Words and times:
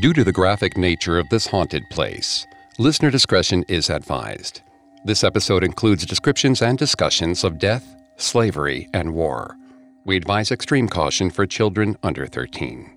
Due 0.00 0.14
to 0.14 0.24
the 0.24 0.32
graphic 0.32 0.78
nature 0.78 1.18
of 1.18 1.28
this 1.28 1.46
haunted 1.46 1.82
place, 1.90 2.46
listener 2.78 3.10
discretion 3.10 3.62
is 3.68 3.90
advised. 3.90 4.62
This 5.04 5.22
episode 5.22 5.62
includes 5.62 6.06
descriptions 6.06 6.62
and 6.62 6.78
discussions 6.78 7.44
of 7.44 7.58
death, 7.58 7.94
slavery, 8.16 8.88
and 8.94 9.12
war. 9.12 9.54
We 10.06 10.16
advise 10.16 10.50
extreme 10.50 10.88
caution 10.88 11.28
for 11.28 11.46
children 11.46 11.98
under 12.02 12.26
13. 12.26 12.96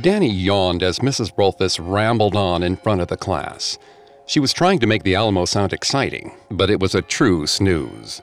Danny 0.00 0.30
yawned 0.30 0.82
as 0.82 0.98
Mrs. 0.98 1.32
Rolfes 1.36 1.78
rambled 1.80 2.34
on 2.34 2.64
in 2.64 2.76
front 2.76 3.00
of 3.00 3.08
the 3.08 3.16
class. 3.16 3.78
She 4.28 4.40
was 4.40 4.52
trying 4.52 4.78
to 4.80 4.86
make 4.86 5.04
the 5.04 5.14
Alamo 5.14 5.46
sound 5.46 5.72
exciting, 5.72 6.36
but 6.50 6.68
it 6.68 6.80
was 6.80 6.94
a 6.94 7.00
true 7.00 7.46
snooze. 7.46 8.20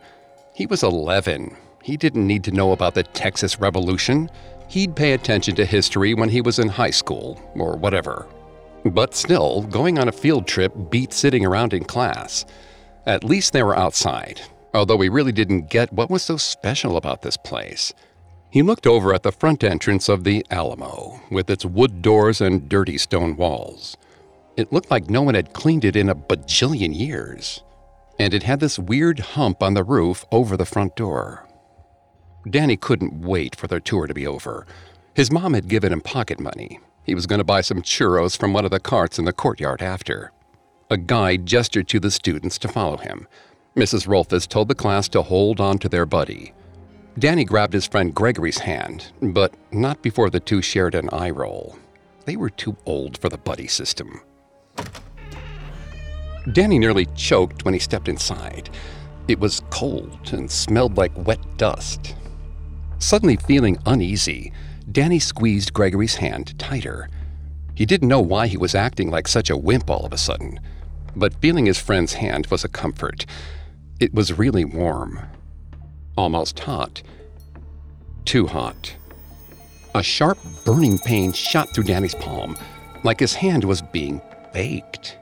He 0.53 0.67
was 0.67 0.83
11. 0.83 1.57
He 1.81 1.97
didn't 1.97 2.27
need 2.27 2.43
to 2.43 2.51
know 2.51 2.73
about 2.73 2.93
the 2.93 3.01
Texas 3.01 3.59
Revolution. 3.59 4.29
He'd 4.67 4.95
pay 4.95 5.13
attention 5.13 5.55
to 5.55 5.65
history 5.65 6.13
when 6.13 6.29
he 6.29 6.41
was 6.41 6.59
in 6.59 6.69
high 6.69 6.91
school, 6.91 7.41
or 7.55 7.75
whatever. 7.75 8.27
But 8.85 9.15
still, 9.15 9.63
going 9.63 9.97
on 9.97 10.07
a 10.07 10.11
field 10.11 10.45
trip 10.45 10.71
beat 10.91 11.11
sitting 11.11 11.43
around 11.43 11.73
in 11.73 11.85
class. 11.85 12.45
At 13.07 13.23
least 13.23 13.51
they 13.51 13.63
were 13.63 13.75
outside, 13.75 14.41
although 14.75 15.01
he 15.01 15.09
really 15.09 15.31
didn't 15.31 15.71
get 15.71 15.91
what 15.91 16.11
was 16.11 16.21
so 16.21 16.37
special 16.37 16.97
about 16.97 17.23
this 17.23 17.35
place. 17.35 17.95
He 18.51 18.61
looked 18.61 18.85
over 18.85 19.11
at 19.11 19.23
the 19.23 19.31
front 19.31 19.63
entrance 19.63 20.07
of 20.07 20.23
the 20.23 20.45
Alamo, 20.51 21.19
with 21.31 21.49
its 21.49 21.65
wood 21.65 22.03
doors 22.03 22.41
and 22.41 22.69
dirty 22.69 22.99
stone 22.99 23.35
walls. 23.37 23.97
It 24.57 24.71
looked 24.71 24.89
like 24.89 25.09
no 25.09 25.21
one 25.21 25.35
had 25.35 25.53
cleaned 25.53 25.83
it 25.83 25.97
in 25.97 26.07
a 26.07 26.15
bajillion 26.15 26.97
years. 26.97 27.61
And 28.17 28.33
it 28.33 28.43
had 28.43 28.61
this 28.61 28.79
weird 28.79 29.19
hump 29.19 29.61
on 29.61 29.73
the 29.73 29.83
roof 29.83 30.23
over 30.31 30.55
the 30.55 30.65
front 30.65 30.95
door. 30.95 31.45
Danny 32.49 32.77
couldn't 32.77 33.21
wait 33.21 33.55
for 33.55 33.67
their 33.67 33.81
tour 33.81 34.07
to 34.07 34.13
be 34.13 34.25
over. 34.25 34.65
His 35.13 35.31
mom 35.31 35.53
had 35.53 35.67
given 35.67 35.91
him 35.91 35.99
pocket 35.99 36.39
money. 36.39 36.79
He 37.03 37.15
was 37.15 37.25
going 37.25 37.39
to 37.39 37.45
buy 37.45 37.61
some 37.61 37.81
churros 37.81 38.37
from 38.37 38.53
one 38.53 38.63
of 38.63 38.71
the 38.71 38.79
carts 38.79 39.19
in 39.19 39.25
the 39.25 39.33
courtyard 39.33 39.81
after. 39.81 40.31
A 40.89 40.97
guide 40.97 41.45
gestured 41.45 41.87
to 41.89 41.99
the 41.99 42.11
students 42.11 42.57
to 42.59 42.67
follow 42.67 42.97
him. 42.97 43.27
Mrs. 43.75 44.07
Rolfus 44.07 44.47
told 44.47 44.69
the 44.69 44.75
class 44.75 45.09
to 45.09 45.21
hold 45.21 45.59
on 45.59 45.79
to 45.79 45.89
their 45.89 46.05
buddy. 46.05 46.53
Danny 47.19 47.43
grabbed 47.43 47.73
his 47.73 47.87
friend 47.87 48.13
Gregory's 48.13 48.59
hand, 48.59 49.11
but 49.21 49.53
not 49.71 50.01
before 50.01 50.29
the 50.29 50.39
two 50.39 50.61
shared 50.61 50.95
an 50.95 51.09
eye 51.11 51.29
roll. 51.29 51.77
They 52.25 52.37
were 52.37 52.49
too 52.49 52.77
old 52.85 53.17
for 53.17 53.29
the 53.29 53.37
buddy 53.37 53.67
system. 53.67 54.21
Danny 56.51 56.77
nearly 56.77 57.07
choked 57.15 57.65
when 57.65 57.73
he 57.73 57.79
stepped 57.79 58.07
inside. 58.07 58.69
It 59.27 59.39
was 59.39 59.63
cold 59.71 60.31
and 60.31 60.49
smelled 60.49 60.97
like 60.97 61.11
wet 61.25 61.39
dust. 61.57 62.15
Suddenly 62.99 63.37
feeling 63.37 63.77
uneasy, 63.85 64.53
Danny 64.91 65.19
squeezed 65.19 65.73
Gregory's 65.73 66.15
hand 66.15 66.57
tighter. 66.59 67.09
He 67.73 67.85
didn't 67.85 68.07
know 68.07 68.21
why 68.21 68.47
he 68.47 68.57
was 68.57 68.75
acting 68.75 69.09
like 69.09 69.27
such 69.27 69.49
a 69.49 69.57
wimp 69.57 69.89
all 69.89 70.05
of 70.05 70.13
a 70.13 70.17
sudden, 70.17 70.59
but 71.15 71.41
feeling 71.41 71.65
his 71.65 71.79
friend's 71.79 72.13
hand 72.13 72.47
was 72.47 72.63
a 72.63 72.69
comfort. 72.69 73.25
It 73.99 74.13
was 74.13 74.37
really 74.37 74.65
warm, 74.65 75.19
almost 76.15 76.59
hot. 76.59 77.01
Too 78.23 78.47
hot. 78.47 78.95
A 79.95 80.03
sharp, 80.03 80.37
burning 80.63 80.99
pain 80.99 81.31
shot 81.31 81.73
through 81.73 81.85
Danny's 81.85 82.15
palm, 82.15 82.57
like 83.03 83.19
his 83.19 83.33
hand 83.33 83.63
was 83.63 83.81
being 83.81 84.21
baked. 84.55 85.17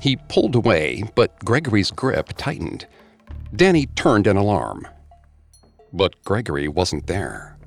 He 0.00 0.16
pulled 0.28 0.54
away, 0.54 1.02
but 1.16 1.44
Gregory's 1.44 1.90
grip 1.90 2.28
tightened. 2.36 2.86
Danny 3.56 3.86
turned 3.96 4.28
in 4.28 4.36
alarm. 4.36 4.86
But 5.92 6.22
Gregory 6.24 6.68
wasn't 6.68 7.08
there. 7.08 7.58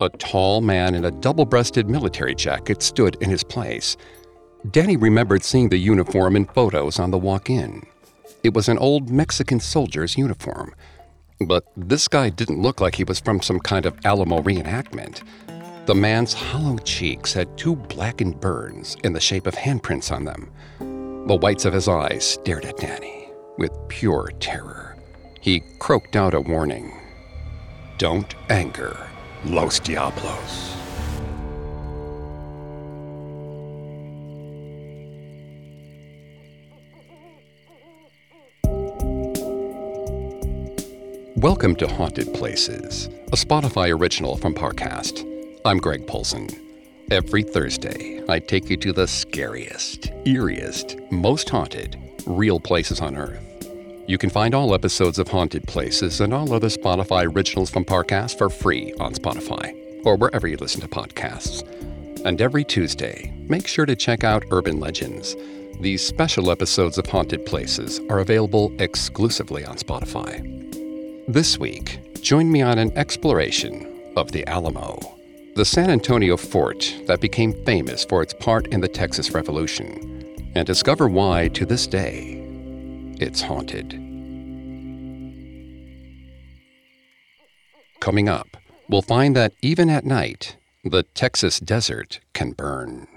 A 0.00 0.08
tall 0.08 0.60
man 0.60 0.96
in 0.96 1.04
a 1.04 1.12
double 1.12 1.44
breasted 1.44 1.88
military 1.88 2.34
jacket 2.34 2.82
stood 2.82 3.16
in 3.20 3.30
his 3.30 3.44
place. 3.44 3.96
Danny 4.72 4.96
remembered 4.96 5.44
seeing 5.44 5.68
the 5.68 5.78
uniform 5.78 6.34
in 6.34 6.46
photos 6.46 6.98
on 6.98 7.12
the 7.12 7.18
walk 7.18 7.48
in. 7.48 7.86
It 8.42 8.54
was 8.54 8.68
an 8.68 8.78
old 8.78 9.10
Mexican 9.10 9.60
soldier's 9.60 10.18
uniform 10.18 10.74
but 11.40 11.64
this 11.76 12.08
guy 12.08 12.30
didn't 12.30 12.60
look 12.60 12.80
like 12.80 12.96
he 12.96 13.04
was 13.04 13.20
from 13.20 13.40
some 13.40 13.60
kind 13.60 13.86
of 13.86 13.96
Alamo 14.04 14.42
reenactment. 14.42 15.22
The 15.88 15.94
man's 15.94 16.34
hollow 16.34 16.76
cheeks 16.76 17.32
had 17.32 17.56
two 17.56 17.74
blackened 17.74 18.40
burns 18.40 18.98
in 19.04 19.14
the 19.14 19.20
shape 19.20 19.46
of 19.46 19.54
handprints 19.54 20.14
on 20.14 20.22
them. 20.26 20.52
The 21.26 21.38
whites 21.40 21.64
of 21.64 21.72
his 21.72 21.88
eyes 21.88 22.26
stared 22.26 22.66
at 22.66 22.76
Danny 22.76 23.30
with 23.56 23.72
pure 23.88 24.30
terror. 24.38 24.98
He 25.40 25.62
croaked 25.78 26.14
out 26.14 26.34
a 26.34 26.42
warning 26.42 26.92
Don't 27.96 28.34
anger 28.50 29.08
Los 29.46 29.80
Diablos. 29.80 30.74
Welcome 41.36 41.74
to 41.76 41.88
Haunted 41.88 42.34
Places, 42.34 43.06
a 43.32 43.36
Spotify 43.36 43.98
original 43.98 44.36
from 44.36 44.52
Parcast. 44.52 45.37
I'm 45.64 45.78
Greg 45.78 46.06
Polcyn. 46.06 46.48
Every 47.10 47.42
Thursday, 47.42 48.22
I 48.28 48.38
take 48.38 48.70
you 48.70 48.76
to 48.76 48.92
the 48.92 49.08
scariest, 49.08 50.02
eeriest, 50.24 51.10
most 51.10 51.48
haunted, 51.48 51.96
real 52.26 52.60
places 52.60 53.00
on 53.00 53.16
Earth. 53.16 53.42
You 54.06 54.18
can 54.18 54.30
find 54.30 54.54
all 54.54 54.72
episodes 54.72 55.18
of 55.18 55.26
Haunted 55.26 55.66
Places 55.66 56.20
and 56.20 56.32
all 56.32 56.52
other 56.52 56.68
Spotify 56.68 57.26
originals 57.34 57.70
from 57.70 57.84
Parcast 57.84 58.38
for 58.38 58.48
free 58.48 58.94
on 59.00 59.14
Spotify 59.14 59.74
or 60.06 60.16
wherever 60.16 60.46
you 60.46 60.56
listen 60.58 60.80
to 60.80 60.88
podcasts. 60.88 61.66
And 62.24 62.40
every 62.40 62.64
Tuesday, 62.64 63.34
make 63.48 63.66
sure 63.66 63.84
to 63.84 63.96
check 63.96 64.22
out 64.22 64.44
Urban 64.52 64.78
Legends. 64.78 65.34
These 65.80 66.06
special 66.06 66.52
episodes 66.52 66.98
of 66.98 67.06
Haunted 67.06 67.44
Places 67.44 68.00
are 68.08 68.20
available 68.20 68.72
exclusively 68.78 69.64
on 69.64 69.76
Spotify. 69.76 70.40
This 71.26 71.58
week, 71.58 71.98
join 72.22 72.50
me 72.50 72.62
on 72.62 72.78
an 72.78 72.96
exploration 72.96 74.12
of 74.16 74.30
the 74.32 74.46
Alamo, 74.46 75.17
the 75.58 75.64
San 75.64 75.90
Antonio 75.90 76.36
fort 76.36 76.94
that 77.06 77.20
became 77.20 77.52
famous 77.64 78.04
for 78.04 78.22
its 78.22 78.32
part 78.32 78.68
in 78.68 78.80
the 78.80 78.86
Texas 78.86 79.32
Revolution, 79.32 80.52
and 80.54 80.64
discover 80.64 81.08
why, 81.08 81.48
to 81.48 81.66
this 81.66 81.88
day, 81.88 82.40
it's 83.18 83.40
haunted. 83.40 83.90
Coming 87.98 88.28
up, 88.28 88.56
we'll 88.88 89.02
find 89.02 89.34
that 89.34 89.52
even 89.60 89.90
at 89.90 90.04
night, 90.04 90.56
the 90.84 91.02
Texas 91.02 91.58
desert 91.58 92.20
can 92.34 92.52
burn. 92.52 93.08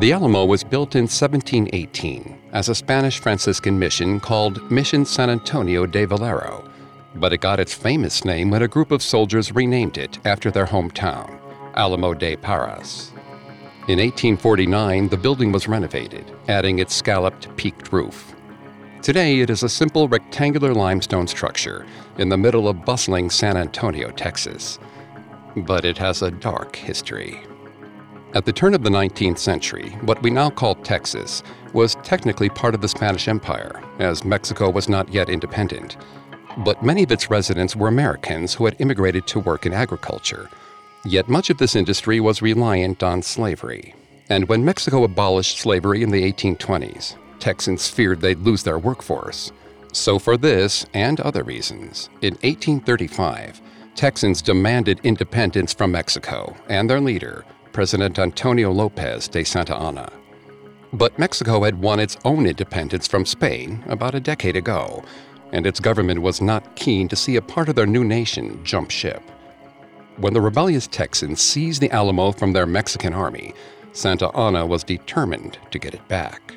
The 0.00 0.12
Alamo 0.14 0.46
was 0.46 0.64
built 0.64 0.94
in 0.94 1.02
1718 1.02 2.37
as 2.52 2.68
a 2.68 2.74
Spanish 2.74 3.20
Franciscan 3.20 3.78
mission 3.78 4.20
called 4.20 4.70
Mission 4.70 5.04
San 5.04 5.30
Antonio 5.30 5.86
de 5.86 6.04
Valero, 6.06 6.68
but 7.16 7.32
it 7.32 7.40
got 7.40 7.60
its 7.60 7.74
famous 7.74 8.24
name 8.24 8.50
when 8.50 8.62
a 8.62 8.68
group 8.68 8.90
of 8.90 9.02
soldiers 9.02 9.52
renamed 9.52 9.98
it 9.98 10.18
after 10.24 10.50
their 10.50 10.66
hometown, 10.66 11.38
Alamo 11.74 12.14
de 12.14 12.36
Parras. 12.36 13.12
In 13.88 13.98
1849, 13.98 15.08
the 15.08 15.16
building 15.16 15.50
was 15.50 15.68
renovated, 15.68 16.30
adding 16.48 16.78
its 16.78 16.94
scalloped, 16.94 17.54
peaked 17.56 17.92
roof. 17.92 18.34
Today, 19.00 19.40
it 19.40 19.48
is 19.48 19.62
a 19.62 19.68
simple 19.68 20.08
rectangular 20.08 20.74
limestone 20.74 21.26
structure 21.26 21.86
in 22.18 22.28
the 22.28 22.36
middle 22.36 22.68
of 22.68 22.84
bustling 22.84 23.30
San 23.30 23.56
Antonio, 23.56 24.10
Texas. 24.10 24.78
But 25.56 25.84
it 25.84 25.96
has 25.98 26.20
a 26.20 26.30
dark 26.30 26.76
history. 26.76 27.40
At 28.34 28.44
the 28.44 28.52
turn 28.52 28.74
of 28.74 28.82
the 28.82 28.90
19th 28.90 29.38
century, 29.38 29.88
what 30.02 30.22
we 30.22 30.28
now 30.28 30.50
call 30.50 30.74
Texas 30.74 31.42
was 31.72 31.94
technically 32.02 32.50
part 32.50 32.74
of 32.74 32.82
the 32.82 32.88
Spanish 32.88 33.26
Empire, 33.26 33.82
as 33.98 34.22
Mexico 34.22 34.68
was 34.68 34.86
not 34.86 35.08
yet 35.08 35.30
independent. 35.30 35.96
But 36.58 36.82
many 36.82 37.04
of 37.04 37.10
its 37.10 37.30
residents 37.30 37.74
were 37.74 37.88
Americans 37.88 38.52
who 38.52 38.66
had 38.66 38.76
immigrated 38.80 39.26
to 39.28 39.40
work 39.40 39.64
in 39.64 39.72
agriculture. 39.72 40.50
Yet 41.06 41.30
much 41.30 41.48
of 41.48 41.56
this 41.56 41.74
industry 41.74 42.20
was 42.20 42.42
reliant 42.42 43.02
on 43.02 43.22
slavery. 43.22 43.94
And 44.28 44.46
when 44.46 44.62
Mexico 44.62 45.04
abolished 45.04 45.58
slavery 45.58 46.02
in 46.02 46.10
the 46.10 46.30
1820s, 46.30 47.16
Texans 47.38 47.88
feared 47.88 48.20
they'd 48.20 48.40
lose 48.40 48.62
their 48.62 48.78
workforce. 48.78 49.52
So, 49.94 50.18
for 50.18 50.36
this 50.36 50.84
and 50.92 51.18
other 51.18 51.44
reasons, 51.44 52.10
in 52.20 52.34
1835, 52.34 53.62
Texans 53.94 54.42
demanded 54.42 55.00
independence 55.02 55.72
from 55.72 55.92
Mexico 55.92 56.54
and 56.68 56.90
their 56.90 57.00
leader, 57.00 57.44
President 57.78 58.18
Antonio 58.18 58.72
Lopez 58.72 59.28
de 59.28 59.44
Santa 59.44 59.76
Anna. 59.76 60.10
But 60.92 61.16
Mexico 61.16 61.62
had 61.62 61.80
won 61.80 62.00
its 62.00 62.16
own 62.24 62.44
independence 62.44 63.06
from 63.06 63.24
Spain 63.24 63.84
about 63.86 64.16
a 64.16 64.20
decade 64.20 64.56
ago, 64.56 65.04
and 65.52 65.64
its 65.64 65.78
government 65.78 66.20
was 66.20 66.40
not 66.40 66.74
keen 66.74 67.06
to 67.06 67.14
see 67.14 67.36
a 67.36 67.40
part 67.40 67.68
of 67.68 67.76
their 67.76 67.86
new 67.86 68.02
nation 68.02 68.58
jump 68.64 68.90
ship. 68.90 69.22
when 70.16 70.34
the 70.34 70.40
rebellious 70.40 70.88
Texans 70.88 71.40
seized 71.40 71.80
the 71.80 71.92
Alamo 71.92 72.32
from 72.32 72.52
their 72.52 72.66
Mexican 72.66 73.14
army, 73.14 73.54
Santa 73.92 74.36
Anna 74.36 74.66
was 74.66 74.82
determined 74.82 75.58
to 75.70 75.78
get 75.78 75.94
it 75.94 76.08
back. 76.08 76.56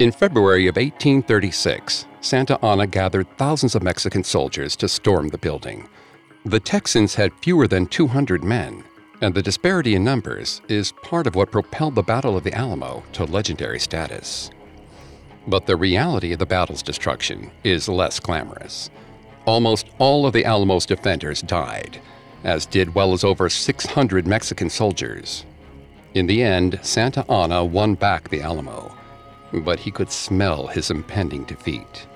In 0.00 0.10
February 0.10 0.66
of 0.66 0.74
1836, 0.74 2.04
Santa 2.20 2.58
Anna 2.64 2.88
gathered 2.88 3.28
thousands 3.38 3.76
of 3.76 3.84
Mexican 3.84 4.24
soldiers 4.24 4.74
to 4.74 4.88
storm 4.88 5.28
the 5.28 5.38
building. 5.38 5.88
The 6.44 6.58
Texans 6.58 7.14
had 7.14 7.32
fewer 7.42 7.68
than 7.68 7.86
200 7.86 8.42
men, 8.42 8.82
and 9.20 9.34
the 9.34 9.42
disparity 9.42 9.94
in 9.94 10.04
numbers 10.04 10.60
is 10.68 10.92
part 11.02 11.26
of 11.26 11.34
what 11.34 11.50
propelled 11.50 11.94
the 11.94 12.02
Battle 12.02 12.36
of 12.36 12.44
the 12.44 12.52
Alamo 12.52 13.02
to 13.12 13.24
legendary 13.24 13.80
status. 13.80 14.50
But 15.46 15.66
the 15.66 15.76
reality 15.76 16.32
of 16.32 16.38
the 16.38 16.46
battle's 16.46 16.82
destruction 16.82 17.50
is 17.64 17.88
less 17.88 18.20
glamorous. 18.20 18.90
Almost 19.46 19.88
all 19.98 20.26
of 20.26 20.32
the 20.32 20.44
Alamo's 20.44 20.86
defenders 20.86 21.40
died, 21.40 22.00
as 22.44 22.66
did 22.66 22.94
well 22.94 23.12
as 23.12 23.24
over 23.24 23.48
600 23.48 24.26
Mexican 24.26 24.68
soldiers. 24.68 25.44
In 26.14 26.26
the 26.26 26.42
end, 26.42 26.80
Santa 26.82 27.24
Anna 27.30 27.64
won 27.64 27.94
back 27.94 28.28
the 28.28 28.40
Alamo, 28.40 28.94
but 29.52 29.78
he 29.78 29.90
could 29.90 30.10
smell 30.10 30.66
his 30.66 30.90
impending 30.90 31.44
defeat. 31.44 32.06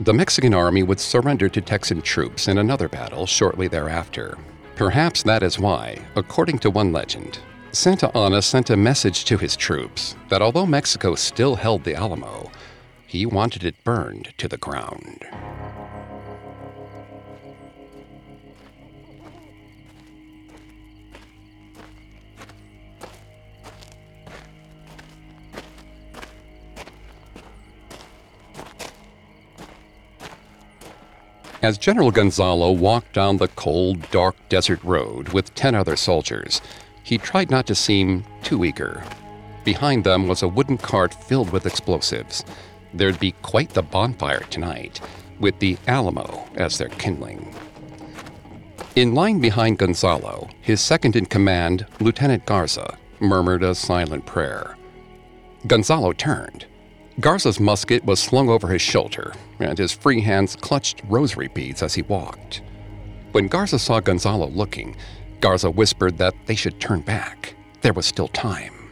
The 0.00 0.14
Mexican 0.14 0.54
army 0.54 0.82
would 0.82 1.00
surrender 1.00 1.48
to 1.48 1.60
Texan 1.60 2.02
troops 2.02 2.48
in 2.48 2.58
another 2.58 2.88
battle 2.88 3.26
shortly 3.26 3.68
thereafter. 3.68 4.38
Perhaps 4.76 5.22
that 5.24 5.42
is 5.42 5.58
why, 5.58 5.98
according 6.16 6.58
to 6.60 6.70
one 6.70 6.92
legend, 6.92 7.38
Santa 7.72 8.14
Anna 8.16 8.40
sent 8.40 8.70
a 8.70 8.76
message 8.76 9.24
to 9.26 9.36
his 9.36 9.54
troops 9.54 10.16
that 10.30 10.40
although 10.40 10.66
Mexico 10.66 11.14
still 11.14 11.56
held 11.56 11.84
the 11.84 11.94
Alamo, 11.94 12.50
he 13.06 13.26
wanted 13.26 13.64
it 13.64 13.84
burned 13.84 14.32
to 14.38 14.48
the 14.48 14.56
ground. 14.56 15.26
As 31.62 31.78
General 31.78 32.10
Gonzalo 32.10 32.72
walked 32.72 33.12
down 33.12 33.36
the 33.36 33.46
cold, 33.46 34.10
dark 34.10 34.34
desert 34.48 34.82
road 34.82 35.28
with 35.28 35.54
10 35.54 35.76
other 35.76 35.94
soldiers, 35.94 36.60
he 37.04 37.18
tried 37.18 37.52
not 37.52 37.68
to 37.68 37.74
seem 37.76 38.24
too 38.42 38.64
eager. 38.64 39.04
Behind 39.62 40.02
them 40.02 40.26
was 40.26 40.42
a 40.42 40.48
wooden 40.48 40.76
cart 40.76 41.14
filled 41.14 41.50
with 41.52 41.64
explosives. 41.64 42.44
There'd 42.92 43.20
be 43.20 43.30
quite 43.42 43.70
the 43.70 43.82
bonfire 43.82 44.42
tonight, 44.50 45.00
with 45.38 45.56
the 45.60 45.78
Alamo 45.86 46.48
as 46.56 46.78
their 46.78 46.88
kindling. 46.88 47.54
In 48.96 49.14
line 49.14 49.38
behind 49.38 49.78
Gonzalo, 49.78 50.48
his 50.60 50.80
second 50.80 51.14
in 51.14 51.26
command, 51.26 51.86
Lieutenant 52.00 52.44
Garza, 52.44 52.98
murmured 53.20 53.62
a 53.62 53.76
silent 53.76 54.26
prayer. 54.26 54.76
Gonzalo 55.68 56.12
turned. 56.12 56.66
Garza's 57.20 57.60
musket 57.60 58.04
was 58.04 58.20
slung 58.20 58.48
over 58.48 58.68
his 58.68 58.82
shoulder, 58.82 59.34
and 59.60 59.76
his 59.76 59.92
free 59.92 60.20
hands 60.20 60.56
clutched 60.56 61.02
rosary 61.08 61.48
beads 61.48 61.82
as 61.82 61.94
he 61.94 62.02
walked. 62.02 62.62
When 63.32 63.48
Garza 63.48 63.78
saw 63.78 64.00
Gonzalo 64.00 64.48
looking, 64.48 64.96
Garza 65.40 65.70
whispered 65.70 66.18
that 66.18 66.34
they 66.46 66.54
should 66.54 66.80
turn 66.80 67.00
back. 67.00 67.54
There 67.82 67.92
was 67.92 68.06
still 68.06 68.28
time. 68.28 68.90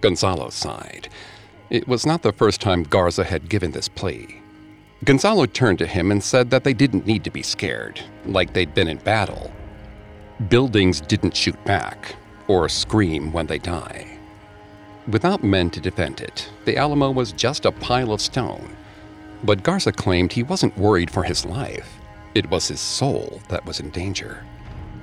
Gonzalo 0.00 0.50
sighed. 0.50 1.08
It 1.68 1.86
was 1.88 2.06
not 2.06 2.22
the 2.22 2.32
first 2.32 2.60
time 2.60 2.82
Garza 2.82 3.24
had 3.24 3.48
given 3.48 3.70
this 3.70 3.88
plea. 3.88 4.40
Gonzalo 5.04 5.46
turned 5.46 5.78
to 5.78 5.86
him 5.86 6.10
and 6.10 6.22
said 6.22 6.50
that 6.50 6.64
they 6.64 6.74
didn't 6.74 7.06
need 7.06 7.24
to 7.24 7.30
be 7.30 7.42
scared, 7.42 8.00
like 8.26 8.52
they'd 8.52 8.74
been 8.74 8.88
in 8.88 8.98
battle. 8.98 9.52
Buildings 10.48 11.00
didn't 11.00 11.36
shoot 11.36 11.62
back 11.64 12.16
or 12.48 12.68
scream 12.68 13.32
when 13.32 13.46
they 13.46 13.58
die. 13.58 14.09
Without 15.10 15.42
men 15.42 15.70
to 15.70 15.80
defend 15.80 16.20
it, 16.20 16.48
the 16.64 16.76
Alamo 16.76 17.10
was 17.10 17.32
just 17.32 17.64
a 17.64 17.72
pile 17.72 18.12
of 18.12 18.20
stone. 18.20 18.76
But 19.42 19.64
Garza 19.64 19.90
claimed 19.90 20.32
he 20.32 20.44
wasn't 20.44 20.78
worried 20.78 21.10
for 21.10 21.24
his 21.24 21.44
life. 21.44 21.98
It 22.34 22.48
was 22.48 22.68
his 22.68 22.78
soul 22.78 23.40
that 23.48 23.66
was 23.66 23.80
in 23.80 23.90
danger. 23.90 24.44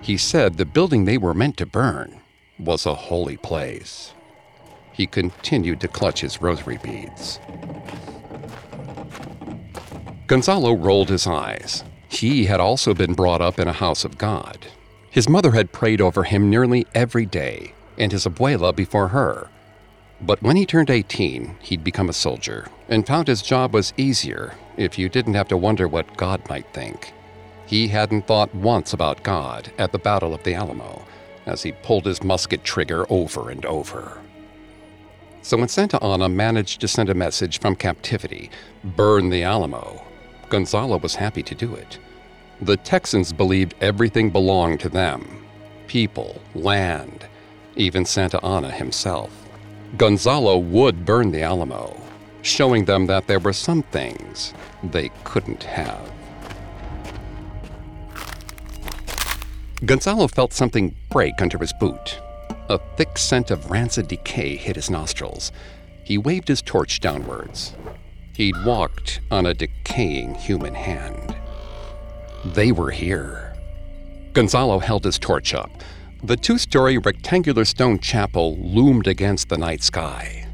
He 0.01 0.15
said 0.15 0.55
the 0.55 0.65
building 0.65 1.03
they 1.03 1.17
were 1.17 1.33
meant 1.33 1.57
to 1.57 1.65
burn 1.65 2.21
was 2.57 2.85
a 2.85 2.93
holy 2.93 3.35
place. 3.35 4.13
He 4.93 5.07
continued 5.07 5.81
to 5.81 5.89
clutch 5.89 6.21
his 6.21 6.41
rosary 6.41 6.77
beads. 6.77 7.39
Gonzalo 10.27 10.73
rolled 10.73 11.09
his 11.09 11.27
eyes. 11.27 11.83
He 12.07 12.45
had 12.45 12.61
also 12.61 12.93
been 12.93 13.13
brought 13.13 13.41
up 13.41 13.59
in 13.59 13.67
a 13.67 13.73
house 13.73 14.05
of 14.05 14.17
God. 14.17 14.67
His 15.09 15.27
mother 15.27 15.51
had 15.51 15.73
prayed 15.73 15.99
over 15.99 16.23
him 16.23 16.49
nearly 16.49 16.85
every 16.95 17.25
day, 17.25 17.73
and 17.97 18.11
his 18.11 18.25
abuela 18.25 18.73
before 18.73 19.09
her. 19.09 19.49
But 20.21 20.41
when 20.41 20.55
he 20.55 20.65
turned 20.65 20.89
18, 20.89 21.57
he'd 21.61 21.83
become 21.83 22.09
a 22.09 22.13
soldier 22.13 22.67
and 22.89 23.05
found 23.05 23.27
his 23.27 23.41
job 23.41 23.73
was 23.73 23.93
easier 23.97 24.55
if 24.75 24.97
you 24.97 25.09
didn't 25.09 25.35
have 25.35 25.47
to 25.49 25.57
wonder 25.57 25.87
what 25.87 26.17
God 26.17 26.41
might 26.49 26.67
think. 26.73 27.13
He 27.67 27.89
hadn't 27.89 28.25
thought 28.25 28.53
once 28.55 28.93
about 28.93 29.23
God 29.23 29.71
at 29.77 29.91
the 29.91 29.99
Battle 29.99 30.33
of 30.33 30.43
the 30.43 30.55
Alamo 30.55 31.05
as 31.45 31.63
he 31.63 31.71
pulled 31.71 32.05
his 32.05 32.23
musket 32.23 32.63
trigger 32.63 33.05
over 33.09 33.49
and 33.49 33.65
over. 33.65 34.19
So 35.41 35.57
when 35.57 35.67
Santa 35.67 36.01
Anna 36.03 36.27
managed 36.27 36.81
to 36.81 36.87
send 36.87 37.09
a 37.09 37.13
message 37.13 37.59
from 37.59 37.75
captivity, 37.75 38.49
burn 38.83 39.29
the 39.29 39.43
Alamo, 39.43 40.03
Gonzalo 40.49 40.97
was 40.97 41.15
happy 41.15 41.43
to 41.43 41.55
do 41.55 41.75
it. 41.75 41.99
The 42.61 42.77
Texans 42.77 43.31
believed 43.31 43.75
everything 43.81 44.29
belonged 44.29 44.79
to 44.81 44.89
them 44.89 45.45
people, 45.87 46.41
land, 46.53 47.25
even 47.77 48.03
Santa 48.03 48.43
Anna 48.43 48.69
himself. 48.69 49.46
Gonzalo 49.95 50.57
would 50.57 51.05
burn 51.05 51.31
the 51.31 51.43
Alamo, 51.43 51.99
showing 52.41 52.85
them 52.85 53.05
that 53.07 53.27
there 53.27 53.39
were 53.39 53.53
some 53.53 53.83
things 53.83 54.53
they 54.83 55.09
couldn't 55.23 55.63
have. 55.63 56.11
Gonzalo 59.85 60.27
felt 60.27 60.53
something 60.53 60.95
break 61.09 61.41
under 61.41 61.57
his 61.57 61.73
boot. 61.79 62.19
A 62.69 62.79
thick 62.97 63.17
scent 63.17 63.51
of 63.51 63.71
rancid 63.71 64.07
decay 64.07 64.55
hit 64.55 64.75
his 64.75 64.89
nostrils. 64.89 65.51
He 66.03 66.17
waved 66.17 66.47
his 66.47 66.61
torch 66.61 66.99
downwards. 66.99 67.73
He'd 68.33 68.65
walked 68.65 69.21
on 69.31 69.45
a 69.45 69.53
decaying 69.53 70.35
human 70.35 70.73
hand. 70.73 71.35
They 72.43 72.71
were 72.71 72.91
here. 72.91 73.55
Gonzalo 74.33 74.79
held 74.79 75.05
his 75.05 75.17
torch 75.17 75.53
up, 75.53 75.71
the 76.23 76.37
two 76.37 76.57
story 76.57 76.97
rectangular 76.97 77.65
stone 77.65 77.99
chapel 77.99 78.57
loomed 78.57 79.07
against 79.07 79.49
the 79.49 79.57
night 79.57 79.83
sky. 79.83 80.47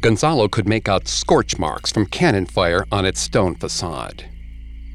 Gonzalo 0.00 0.48
could 0.48 0.66
make 0.66 0.88
out 0.88 1.08
scorch 1.08 1.58
marks 1.58 1.92
from 1.92 2.06
cannon 2.06 2.46
fire 2.46 2.86
on 2.90 3.04
its 3.04 3.20
stone 3.20 3.54
facade. 3.54 4.24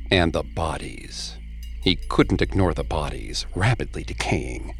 And 0.09 0.33
the 0.33 0.43
bodies. 0.43 1.37
He 1.83 1.95
couldn't 2.09 2.41
ignore 2.41 2.73
the 2.73 2.83
bodies, 2.83 3.45
rapidly 3.55 4.03
decaying. 4.03 4.73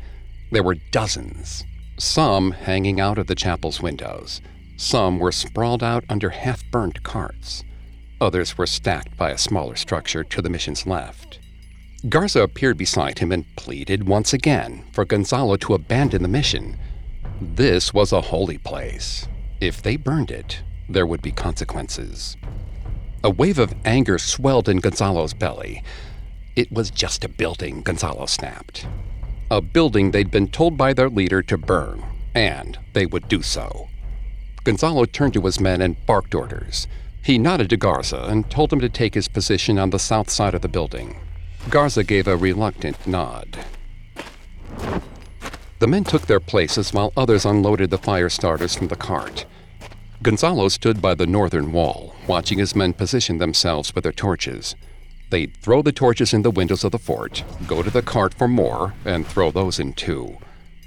There 0.52 0.64
were 0.64 0.78
dozens, 0.92 1.64
some 1.98 2.52
hanging 2.52 3.00
out 3.00 3.20
of 3.20 3.28
the 3.28 3.36
chapel's 3.36 3.82
windows. 3.82 4.42
Some 4.78 5.20
were 5.20 5.32
sprawled 5.32 5.84
out 5.84 6.04
under 6.10 6.30
half 6.30 6.64
burned 6.72 7.04
carts. 7.04 7.64
Others 8.20 8.58
were 8.58 8.68
stacked 8.68 9.16
by 9.18 9.30
a 9.30 9.38
smaller 9.38 9.76
structure 9.76 10.24
to 10.24 10.42
the 10.42 10.50
mission's 10.50 10.88
left. 10.88 11.40
Garza 12.10 12.42
appeared 12.42 12.78
beside 12.78 13.18
him 13.18 13.32
and 13.32 13.56
pleaded 13.56 14.08
once 14.08 14.32
again 14.32 14.84
for 14.92 15.06
Gonzalo 15.06 15.56
to 15.58 15.74
abandon 15.74 16.22
the 16.22 16.28
mission. 16.28 16.78
This 17.42 17.96
was 17.96 18.12
a 18.12 18.22
holy 18.22 18.60
place. 18.60 19.28
If 19.60 19.82
they 19.82 19.96
burned 19.96 20.30
it, 20.30 20.62
there 20.88 21.08
would 21.08 21.24
be 21.24 21.32
consequences. 21.32 22.38
A 23.24 23.30
wave 23.32 23.58
of 23.58 23.74
anger 23.86 24.20
swelled 24.20 24.70
in 24.70 24.82
Gonzalo's 24.82 25.34
belly. 25.34 25.82
It 26.56 26.72
was 26.72 26.92
just 26.92 27.24
a 27.24 27.30
building, 27.30 27.82
Gonzalo 27.82 28.28
snapped. 28.28 28.86
A 29.50 29.60
building 29.60 30.12
they'd 30.12 30.30
been 30.30 30.50
told 30.50 30.78
by 30.78 30.94
their 30.94 31.10
leader 31.10 31.42
to 31.42 31.58
burn, 31.58 32.04
and 32.36 32.78
they 32.94 33.08
would 33.08 33.28
do 33.28 33.42
so. 33.42 33.88
Gonzalo 34.64 35.06
turned 35.06 35.34
to 35.34 35.42
his 35.42 35.60
men 35.60 35.82
and 35.82 36.06
barked 36.06 36.36
orders. 36.36 36.88
He 37.24 37.40
nodded 37.40 37.72
to 37.72 37.78
Garza 37.78 38.26
and 38.30 38.48
told 38.52 38.72
him 38.72 38.80
to 38.82 38.90
take 38.90 39.16
his 39.16 39.28
position 39.28 39.80
on 39.80 39.90
the 39.90 39.98
south 39.98 40.30
side 40.30 40.54
of 40.54 40.62
the 40.62 40.68
building. 40.68 41.16
Garza 41.70 42.04
gave 42.04 42.28
a 42.28 42.38
reluctant 42.38 43.08
nod. 43.08 43.58
The 45.80 45.88
men 45.88 46.04
took 46.04 46.28
their 46.28 46.40
places 46.40 46.94
while 46.94 47.12
others 47.18 47.46
unloaded 47.46 47.90
the 47.90 47.98
fire 47.98 48.30
starters 48.30 48.76
from 48.76 48.88
the 48.88 48.96
cart. 48.96 49.46
Gonzalo 50.22 50.70
stood 50.70 51.02
by 51.02 51.16
the 51.16 51.28
northern 51.28 51.72
wall, 51.72 52.16
watching 52.28 52.60
his 52.60 52.76
men 52.76 52.94
position 52.94 53.40
themselves 53.40 53.94
with 53.94 54.04
their 54.04 54.14
torches. 54.14 54.76
They'd 55.32 55.58
throw 55.58 55.82
the 55.82 55.92
torches 55.92 56.34
in 56.34 56.44
the 56.44 56.52
windows 56.52 56.84
of 56.84 56.92
the 56.92 57.00
fort, 57.00 57.44
go 57.68 57.84
to 57.84 57.90
the 57.90 58.02
cart 58.02 58.34
for 58.34 58.48
more, 58.48 58.94
and 59.04 59.28
throw 59.28 59.52
those 59.52 59.80
in 59.80 59.94
too. 59.94 60.38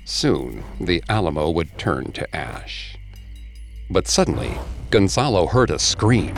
Soon, 0.05 0.65
the 0.81 1.03
Alamo 1.09 1.51
would 1.51 1.77
turn 1.77 2.13
to 2.13 2.35
ash. 2.35 2.97
But 3.91 4.07
suddenly, 4.07 4.57
Gonzalo 4.91 5.47
heard 5.47 5.71
a 5.71 5.79
scream. 5.79 6.35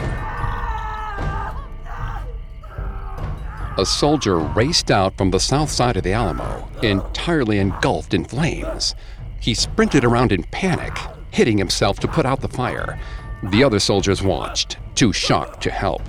A 3.79 3.87
soldier 3.87 4.39
raced 4.39 4.91
out 4.91 5.17
from 5.17 5.31
the 5.31 5.41
south 5.41 5.71
side 5.71 5.97
of 5.97 6.03
the 6.03 6.13
Alamo, 6.13 6.69
entirely 6.83 7.59
engulfed 7.59 8.15
in 8.15 8.25
flames. 8.25 8.95
He 9.41 9.55
sprinted 9.55 10.05
around 10.05 10.33
in 10.33 10.45
panic, 10.45 10.97
hitting 11.31 11.59
himself 11.59 11.99
to 12.01 12.09
put 12.09 12.27
out 12.27 12.41
the 12.41 12.49
fire. 12.49 12.99
The 13.43 13.65
other 13.65 13.79
soldiers 13.79 14.23
watched, 14.23 14.77
too 14.95 15.13
shocked 15.13 15.63
to 15.63 15.71
help, 15.71 16.03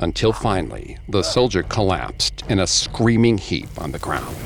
until 0.00 0.32
finally 0.32 0.98
the 1.08 1.22
soldier 1.22 1.62
collapsed 1.62 2.44
in 2.48 2.60
a 2.60 2.66
screaming 2.66 3.38
heap 3.38 3.68
on 3.78 3.92
the 3.92 3.98
ground. 3.98 4.36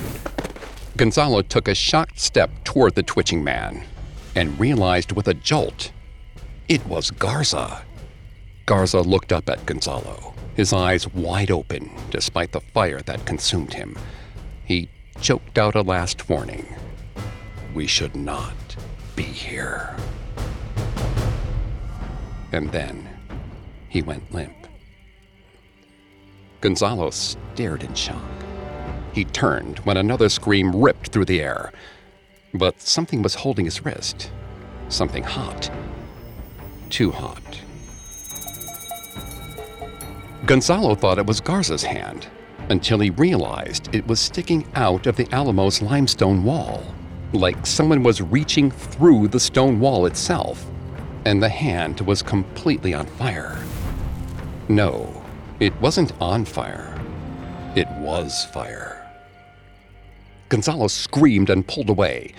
Gonzalo 0.97 1.43
took 1.43 1.69
a 1.69 1.75
shocked 1.75 2.19
step 2.19 2.50
toward 2.64 2.95
the 2.95 3.02
twitching 3.02 3.45
man 3.45 3.85
and 4.35 4.59
realized 4.59 5.12
with 5.12 5.28
a 5.28 5.35
jolt 5.35 5.93
it 6.69 6.87
was 6.87 7.11
Garza. 7.11 7.83
Garza 8.67 9.00
looked 9.00 9.33
up 9.33 9.49
at 9.49 9.64
Gonzalo, 9.64 10.35
his 10.58 10.72
eyes 10.72 11.06
wide 11.14 11.52
open 11.52 11.88
despite 12.10 12.50
the 12.50 12.60
fire 12.60 13.00
that 13.02 13.24
consumed 13.24 13.72
him. 13.72 13.96
He 14.64 14.90
choked 15.20 15.56
out 15.56 15.76
a 15.76 15.82
last 15.82 16.28
warning 16.28 16.66
We 17.74 17.86
should 17.86 18.16
not 18.16 18.56
be 19.14 19.22
here. 19.22 19.94
And 22.50 22.72
then 22.72 23.08
he 23.88 24.02
went 24.02 24.34
limp. 24.34 24.66
Gonzalo 26.60 27.10
stared 27.10 27.84
in 27.84 27.94
shock. 27.94 28.20
He 29.12 29.24
turned 29.24 29.78
when 29.80 29.96
another 29.96 30.28
scream 30.28 30.74
ripped 30.74 31.12
through 31.12 31.26
the 31.26 31.40
air. 31.40 31.70
But 32.52 32.80
something 32.80 33.22
was 33.22 33.36
holding 33.36 33.66
his 33.66 33.84
wrist. 33.84 34.32
Something 34.88 35.22
hot. 35.22 35.70
Too 36.90 37.12
hot. 37.12 37.60
Gonzalo 40.49 40.95
thought 40.95 41.19
it 41.19 41.26
was 41.26 41.43
Garza's 41.43 41.83
hand 41.83 42.26
until 42.71 43.00
he 43.00 43.11
realized 43.11 43.95
it 43.95 44.07
was 44.07 44.19
sticking 44.19 44.67
out 44.75 45.07
of 45.07 45.14
the 45.14 45.28
Alamo's 45.31 45.83
limestone 45.83 46.43
wall, 46.43 46.83
like 47.35 47.67
someone 47.67 48.02
was 48.02 48.23
reaching 48.23 48.71
through 48.71 49.28
the 49.28 49.38
stone 49.38 49.78
wall 49.78 50.07
itself, 50.07 50.64
and 51.26 51.43
the 51.43 51.50
hand 51.50 52.00
was 52.00 52.23
completely 52.23 52.95
on 52.95 53.05
fire. 53.05 53.62
No, 54.71 55.23
it 55.61 55.78
wasn't 55.83 56.19
on 56.19 56.47
fire. 56.47 56.99
It 57.76 57.88
was 57.99 58.47
fire. 58.47 59.07
Gonzalo 60.49 60.87
screamed 60.87 61.50
and 61.50 61.69
pulled 61.69 61.90
away, 61.90 62.33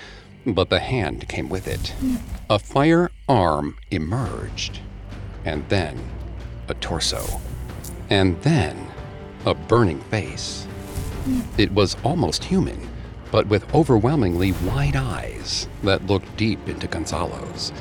but 0.48 0.72
the 0.72 0.80
hand 0.80 1.28
came 1.28 1.48
with 1.48 1.68
it. 1.68 1.94
A 2.50 2.58
fire 2.58 3.12
arm 3.28 3.78
emerged, 3.92 4.80
and 5.46 5.70
then 5.70 6.00
a 6.70 6.74
torso, 6.74 7.40
and 8.10 8.42
then 8.42 8.88
a 9.46 9.54
burning 9.54 10.02
face. 10.02 10.66
Hmm. 11.24 11.42
It 11.58 11.72
was 11.72 11.96
almost 12.04 12.44
human, 12.44 12.90
but 13.32 13.48
with 13.48 13.74
overwhelmingly 13.74 14.54
wide 14.64 14.96
eyes 14.96 15.68
that 15.84 16.06
looked 16.08 16.36
deep 16.38 16.68
into 16.68 16.88
Gonzalo's. 16.88 17.72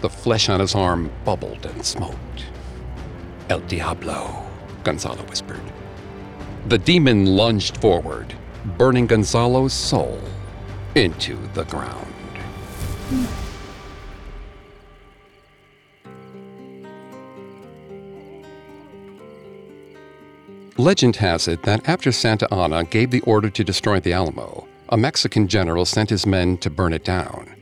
The 0.00 0.10
flesh 0.10 0.48
on 0.48 0.60
his 0.60 0.74
arm 0.74 1.10
bubbled 1.24 1.66
and 1.66 1.84
smoked. 1.84 2.44
El 3.48 3.60
Diablo, 3.60 4.44
Gonzalo 4.84 5.22
whispered. 5.24 5.60
The 6.68 6.78
demon 6.78 7.26
lunged 7.26 7.76
forward, 7.78 8.34
burning 8.76 9.06
Gonzalo's 9.06 9.72
soul 9.72 10.20
into 10.94 11.36
the 11.54 11.64
ground. 11.64 12.06
Hmm. 13.08 13.45
Legend 20.78 21.16
has 21.16 21.48
it 21.48 21.62
that 21.62 21.88
after 21.88 22.12
Santa 22.12 22.52
Anna 22.52 22.84
gave 22.84 23.10
the 23.10 23.22
order 23.22 23.48
to 23.48 23.64
destroy 23.64 23.98
the 23.98 24.12
Alamo, 24.12 24.68
a 24.90 24.96
Mexican 24.96 25.48
general 25.48 25.86
sent 25.86 26.10
his 26.10 26.26
men 26.26 26.58
to 26.58 26.68
burn 26.68 26.92
it 26.92 27.02
down. 27.02 27.56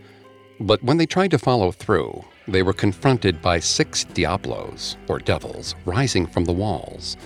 But 0.59 0.83
when 0.83 0.97
they 0.97 1.07
tried 1.07 1.31
to 1.31 1.39
follow 1.39 1.71
through, 1.71 2.25
they 2.49 2.65
were 2.65 2.73
confronted 2.73 3.41
by 3.41 3.61
six 3.61 4.03
Diablos, 4.03 4.97
or 5.07 5.21
devils, 5.21 5.77
rising 5.85 6.27
from 6.27 6.45
the 6.45 6.53
walls. 6.53 7.17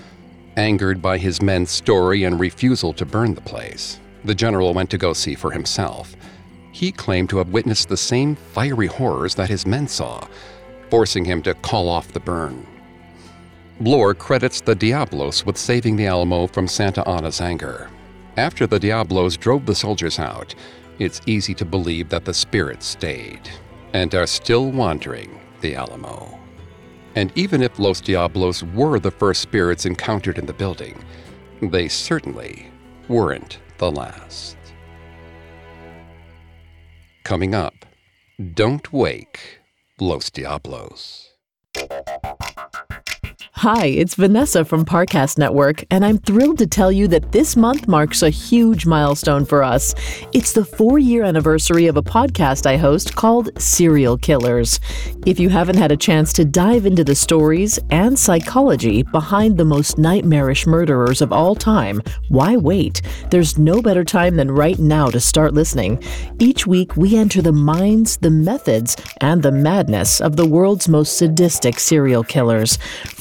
Angered 0.59 1.01
by 1.01 1.17
his 1.17 1.41
men's 1.41 1.71
story 1.71 2.25
and 2.25 2.39
refusal 2.39 2.93
to 2.93 3.07
burn 3.07 3.35
the 3.35 3.41
place, 3.41 3.99
the 4.25 4.35
general 4.35 4.75
went 4.75 4.91
to 4.91 4.99
go 4.99 5.15
see 5.15 5.35
for 5.35 5.53
himself. 5.53 6.15
He 6.71 6.93
claimed 6.93 7.31
to 7.31 7.39
have 7.39 7.49
witnessed 7.49 7.89
the 7.89 7.97
same 7.97 8.37
fiery 8.37 8.89
horrors 8.89 9.37
that 9.37 9.49
his 9.49 9.67
men 9.67 9.89
saw, 9.89 10.27
forcing 10.91 11.25
him 11.25 11.41
to 11.45 11.55
call 11.55 11.89
off 11.89 12.13
the 12.13 12.21
burn. 12.21 12.67
Blore 13.81 14.13
credits 14.13 14.61
the 14.61 14.75
Diablos 14.75 15.47
with 15.47 15.57
saving 15.57 15.95
the 15.95 16.07
Alamo 16.07 16.49
from 16.49 16.67
Santa 16.67 17.09
Anna's 17.09 17.41
anger. 17.41 17.89
After 18.37 18.67
the 18.67 18.81
Diablos 18.81 19.37
drove 19.37 19.67
the 19.67 19.75
soldiers 19.75 20.19
out, 20.19 20.53
it's 20.99 21.21
easy 21.27 21.55
to 21.55 21.65
believe 21.65 22.09
that 22.09 22.25
the 22.25 22.35
spirits 22.35 22.87
stayed 22.87 23.49
and 23.93 24.13
are 24.17 24.27
still 24.27 24.73
wandering 24.73 25.41
the 25.61 25.77
Alamo. 25.77 26.41
And 27.15 27.31
even 27.37 27.63
if 27.63 27.79
Los 27.79 28.01
Diablos 28.01 28.65
were 28.65 28.99
the 28.99 29.13
first 29.13 29.43
spirits 29.43 29.87
encountered 29.87 30.39
in 30.39 30.47
the 30.47 30.53
building, 30.53 30.99
they 31.63 31.87
certainly 31.87 32.67
weren't 33.07 33.61
the 33.79 33.93
last. 33.93 34.57
Coming 37.23 37.55
up, 37.55 37.87
Don't 38.55 38.93
Wake 38.93 39.61
Los 40.01 40.31
Diablos. 40.31 41.28
Hi, 43.63 43.87
it's 43.87 44.15
Vanessa 44.15 44.65
from 44.65 44.85
Parcast 44.85 45.37
Network, 45.37 45.85
and 45.91 46.05
I'm 46.05 46.19
thrilled 46.19 46.59
to 46.59 46.67
tell 46.69 46.93
you 46.93 47.09
that 47.09 47.33
this 47.33 47.57
month 47.57 47.89
marks 47.89 48.23
a 48.23 48.31
huge 48.31 48.87
milestone 48.87 49.45
for 49.45 49.65
us. 49.65 49.97
It's 50.33 50.53
the 50.53 50.65
four 50.65 51.01
year 51.01 51.25
anniversary 51.25 51.89
of 51.89 51.97
a 51.97 52.03
podcast 52.03 52.67
I 52.67 52.77
host 52.77 53.17
called 53.17 53.51
Serial 53.61 54.17
Killers. 54.17 54.79
If 55.27 55.41
you 55.41 55.49
haven't 55.49 55.77
had 55.77 55.91
a 55.91 55.97
chance 55.97 56.33
to 56.35 56.45
dive 56.45 56.87
into 56.87 57.03
the 57.03 57.17
stories 57.17 57.81
and 57.91 58.17
psychology 58.17 59.03
behind 59.03 59.59
the 59.59 59.65
most 59.65 59.99
nightmarish 59.99 60.65
murderers 60.65 61.21
of 61.21 61.33
all 61.33 61.57
time, 61.57 62.01
why 62.29 62.57
wait? 62.57 63.03
There's 63.33 63.59
no 63.59 63.83
better 63.83 64.05
time 64.05 64.37
than 64.37 64.53
right 64.53 64.79
now 64.79 65.11
to 65.11 65.19
start 65.19 65.53
listening. 65.53 66.01
Each 66.39 66.65
week, 66.65 66.97
we 66.97 67.17
enter 67.17 67.43
the 67.43 67.51
minds, 67.51 68.19
the 68.19 68.31
methods, 68.31 68.97
and 69.21 69.43
the 69.43 69.51
madness 69.51 70.21
of 70.21 70.37
the 70.37 70.47
world's 70.47 70.89
most 70.89 71.19
sadistic 71.19 71.81
serial 71.81 72.23
killers. 72.23 72.79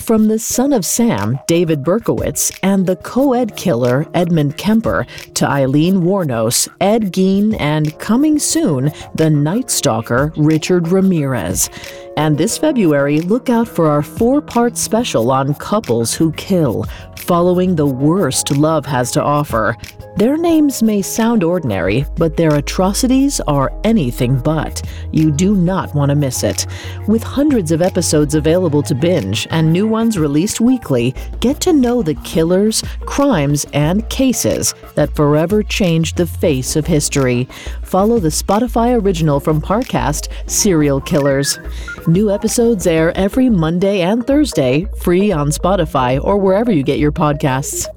From 0.08 0.30
the 0.30 0.40
son 0.40 0.72
of 0.72 0.86
Sam, 0.86 1.38
David 1.48 1.84
Berkowitz, 1.84 2.58
and 2.64 2.88
the 2.88 2.96
co 2.96 3.34
ed 3.34 3.58
killer, 3.58 4.06
Edmund 4.14 4.56
Kemper, 4.56 5.06
to 5.34 5.46
Aileen 5.46 5.96
Wuornos, 5.96 6.70
Ed 6.80 7.12
Gein, 7.12 7.60
and 7.60 8.00
coming 8.00 8.40
soon, 8.40 8.94
the 9.16 9.30
Night 9.30 9.70
Stalker, 9.70 10.32
Richard 10.38 10.88
Ramirez. 10.88 11.70
And 12.16 12.38
this 12.38 12.58
February, 12.58 13.20
look 13.20 13.50
out 13.50 13.68
for 13.68 13.90
our 13.90 14.02
four 14.02 14.42
part 14.42 14.78
special 14.78 15.30
on 15.30 15.54
couples 15.56 16.14
who 16.14 16.32
kill, 16.32 16.86
following 17.28 17.76
the 17.76 17.86
worst 17.86 18.56
love 18.56 18.86
has 18.86 19.12
to 19.12 19.22
offer. 19.22 19.76
Their 20.16 20.38
names 20.38 20.82
may 20.82 21.02
sound 21.02 21.44
ordinary, 21.44 22.06
but 22.16 22.38
their 22.38 22.56
atrocities 22.56 23.42
are 23.42 23.72
anything 23.84 24.40
but. 24.40 24.82
You 25.12 25.30
do 25.30 25.54
not 25.54 25.94
want 25.94 26.10
to 26.10 26.16
miss 26.16 26.44
it. 26.44 26.66
With 27.06 27.22
hundreds 27.22 27.72
of 27.72 27.82
episodes 27.82 28.34
available 28.34 28.82
to 28.84 28.96
binge 28.96 29.46
and 29.52 29.72
new 29.72 29.86
ones 29.86 30.18
released 30.18 30.62
weekly, 30.62 31.14
get 31.42 31.60
to 31.62 31.74
know 31.74 32.02
the 32.02 32.16
killers, 32.16 32.82
crimes, 33.02 33.66
and 33.74 34.10
cases 34.10 34.74
that 34.96 35.16
forever 35.16 35.62
changed 35.62 36.16
the 36.16 36.26
face 36.26 36.76
of 36.76 36.88
history. 36.88 37.48
Follow 37.88 38.20
the 38.20 38.28
Spotify 38.28 39.02
original 39.02 39.40
from 39.40 39.62
Parcast, 39.62 40.28
Serial 40.50 41.00
Killers. 41.00 41.58
New 42.06 42.30
episodes 42.30 42.86
air 42.86 43.18
every 43.18 43.50
Monday 43.50 44.02
and 44.02 44.28
Thursday, 44.28 44.86
free 44.98 45.32
on 45.32 45.52
Spotify 45.52 46.22
or 46.22 46.38
wherever 46.38 46.70
you 46.70 46.84
get 46.84 47.00
your 47.00 47.14
podcasts. 47.14 47.88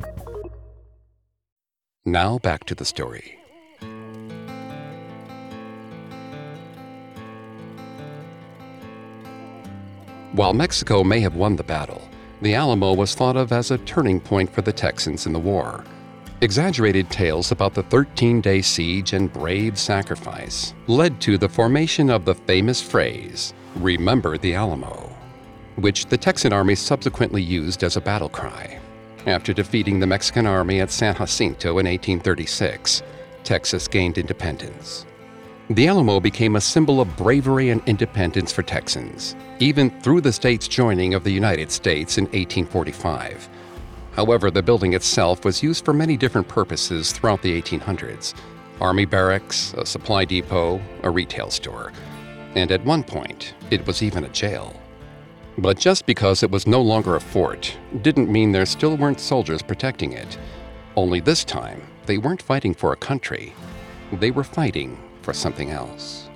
Now 2.04 2.38
back 2.38 2.66
to 2.66 2.76
the 2.76 2.85
story. 2.85 3.37
While 10.30 10.52
Mexico 10.52 11.02
may 11.02 11.18
have 11.18 11.35
won 11.35 11.56
the 11.56 11.64
battle, 11.64 12.09
the 12.40 12.54
Alamo 12.54 12.94
was 12.94 13.16
thought 13.16 13.37
of 13.37 13.50
as 13.50 13.73
a 13.73 13.78
turning 13.78 14.20
point 14.20 14.54
for 14.54 14.62
the 14.62 14.73
Texans 14.73 15.26
in 15.26 15.32
the 15.32 15.40
war. 15.40 15.82
Exaggerated 16.42 17.11
tales 17.11 17.52
about 17.52 17.75
the 17.75 17.82
13 17.82 18.40
day 18.40 18.62
siege 18.62 19.12
and 19.12 19.30
brave 19.30 19.78
sacrifice 19.78 20.73
led 20.87 21.20
to 21.20 21.37
the 21.37 21.49
formation 21.49 22.09
of 22.09 22.25
the 22.25 22.35
famous 22.35 22.80
phrase, 22.80 23.52
Remember 23.76 24.38
the 24.38 24.54
Alamo, 24.54 25.14
which 25.76 26.06
the 26.06 26.16
Texan 26.16 26.50
army 26.50 26.75
subsequently 26.75 27.42
used 27.42 27.85
as 27.85 27.99
a 27.99 28.00
battle 28.00 28.30
cry. 28.30 28.80
After 29.26 29.52
defeating 29.52 30.00
the 30.00 30.06
Mexican 30.06 30.47
army 30.47 30.80
at 30.80 30.90
San 30.90 31.14
Jacinto 31.14 31.73
in 31.73 31.87
1836, 31.87 33.02
Texas 33.44 33.87
gained 33.87 34.16
independence. 34.16 35.04
The 35.68 35.88
Alamo 35.88 36.20
became 36.20 36.56
a 36.56 36.61
symbol 36.61 37.02
of 37.02 37.16
bravery 37.18 37.68
and 37.68 37.82
independence 37.87 38.50
for 38.50 38.62
Texans, 38.62 39.37
even 39.59 39.90
through 40.00 40.23
the 40.23 40.32
state's 40.32 40.68
joining 40.68 41.12
of 41.12 41.23
the 41.23 41.32
United 41.32 41.70
States 41.70 42.16
in 42.16 42.25
1845. 42.25 43.47
However, 44.12 44.50
the 44.50 44.62
building 44.62 44.95
itself 44.95 45.45
was 45.45 45.62
used 45.62 45.85
for 45.85 45.93
many 45.93 46.17
different 46.17 46.49
purposes 46.49 47.12
throughout 47.12 47.43
the 47.43 47.61
1800s 47.61 48.35
army 48.81 49.05
barracks, 49.05 49.75
a 49.75 49.85
supply 49.85 50.25
depot, 50.25 50.81
a 51.02 51.11
retail 51.11 51.50
store. 51.50 51.93
And 52.55 52.73
at 52.73 52.85
one 52.85 53.05
point, 53.05 53.55
it 53.71 53.87
was 53.87 54.02
even 54.02 54.25
a 54.25 54.29
jail. 54.31 54.75
But 55.59 55.79
just 55.79 56.07
because 56.07 56.43
it 56.43 56.50
was 56.50 56.67
no 56.67 56.81
longer 56.81 57.17
a 57.17 57.21
fort 57.21 57.76
didn't 58.00 58.33
mean 58.33 58.52
there 58.52 58.64
still 58.64 58.97
weren't 58.97 59.21
soldiers 59.21 59.61
protecting 59.61 60.12
it. 60.12 60.38
Only 60.97 61.21
this 61.21 61.45
time, 61.45 61.83
they 62.07 62.17
weren't 62.17 62.40
fighting 62.40 62.75
for 62.75 62.93
a 62.93 62.97
country, 62.97 63.52
they 64.14 64.31
were 64.31 64.45
fighting 64.45 64.99
for 65.23 65.35
something 65.35 65.71
else. 65.71 66.29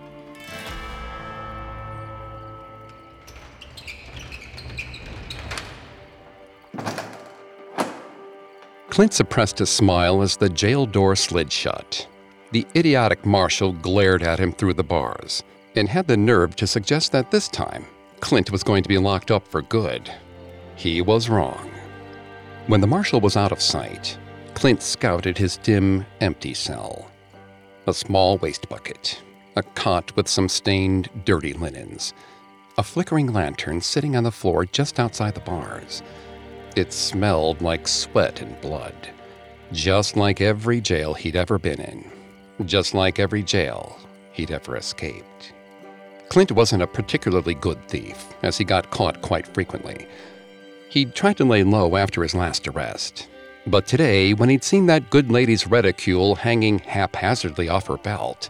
Clint 8.95 9.13
suppressed 9.13 9.61
a 9.61 9.67
smile 9.67 10.23
as 10.23 10.37
the 10.37 10.49
jail 10.49 10.87
door 10.87 11.17
slid 11.17 11.51
shut. 11.51 12.07
The 12.53 12.65
idiotic 12.77 13.27
marshal 13.27 13.73
glared 13.73 14.23
at 14.23 14.39
him 14.39 14.53
through 14.53 14.75
the 14.75 14.85
bars 14.85 15.43
and 15.75 15.89
had 15.89 16.07
the 16.07 16.17
nerve 16.17 16.55
to 16.55 16.69
suggest 16.69 17.11
that 17.11 17.33
this 17.33 17.49
time 17.49 17.87
Clint 18.21 18.53
was 18.53 18.63
going 18.63 18.85
to 18.85 18.89
be 18.89 18.99
locked 18.99 19.33
up 19.33 19.49
for 19.49 19.63
good. 19.63 20.15
He 20.77 21.03
was 21.03 21.29
wrong. 21.29 21.73
When 22.69 22.81
the 22.81 22.87
marshal 22.87 23.21
was 23.21 23.37
out 23.37 23.51
of 23.51 23.61
sight, 23.61 24.17
Clint 24.55 24.81
scouted 24.81 25.37
his 25.37 25.57
dim, 25.57 26.07
empty 26.21 26.55
cell. 26.55 27.11
A 27.89 27.93
small 27.93 28.39
waste 28.39 28.69
bucket, 28.69 29.21
a 29.57 29.65
cot 29.65 30.15
with 30.15 30.29
some 30.29 30.49
stained, 30.49 31.11
dirty 31.25 31.53
linens, 31.53 32.15
a 32.79 32.85
flickering 32.85 33.33
lantern 33.33 33.81
sitting 33.81 34.15
on 34.15 34.23
the 34.23 34.31
floor 34.31 34.65
just 34.65 35.01
outside 35.01 35.35
the 35.35 35.41
bars. 35.41 36.01
It 36.77 36.93
smelled 36.93 37.63
like 37.63 37.87
sweat 37.87 38.41
and 38.41 38.61
blood, 38.61 38.95
just 39.71 40.17
like 40.17 40.41
every 40.41 40.81
jail 40.81 41.15
he'd 41.15 41.37
ever 41.37 41.57
been 41.57 41.81
in, 41.81 42.11
just 42.67 42.95
like 42.95 43.21
every 43.21 43.45
jail 43.45 43.97
he'd 44.33 44.51
ever 44.51 44.77
escaped. 44.77 45.53
Clint 46.31 46.51
wasn't 46.51 46.83
a 46.83 46.89
particularly 46.89 47.55
good 47.55 47.81
thief, 47.87 48.27
as 48.43 48.59
he 48.59 48.65
got 48.65 48.91
caught 48.91 49.23
quite 49.23 49.47
frequently. 49.47 50.09
He'd 50.89 51.15
tried 51.15 51.37
to 51.37 51.45
lay 51.45 51.63
low 51.63 51.95
after 51.95 52.25
his 52.25 52.35
last 52.35 52.67
arrest. 52.67 53.29
But 53.69 53.87
today, 53.87 54.35
when 54.35 54.49
he'd 54.49 54.65
seen 54.65 54.87
that 54.87 55.11
good 55.11 55.31
lady's 55.31 55.69
reticule 55.69 56.35
hanging 56.35 56.81
haphazardly 56.81 57.69
off 57.69 57.87
her 57.87 57.99
belt, 57.99 58.49